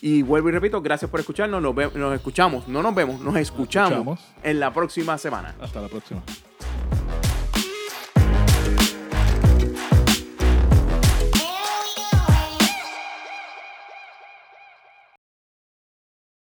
Y 0.00 0.22
vuelvo 0.22 0.48
y 0.48 0.52
repito, 0.52 0.80
gracias 0.80 1.10
por 1.10 1.20
escucharnos. 1.20 1.62
Nos, 1.62 1.94
nos 1.94 2.14
escuchamos, 2.14 2.68
no 2.68 2.82
nos 2.82 2.94
vemos, 2.94 3.20
nos 3.20 3.36
escuchamos, 3.36 3.90
nos 3.90 4.18
escuchamos 4.18 4.20
en 4.42 4.60
la 4.60 4.72
próxima 4.72 5.18
semana. 5.18 5.54
Hasta 5.60 5.80
la 5.80 5.88
próxima. 5.88 6.22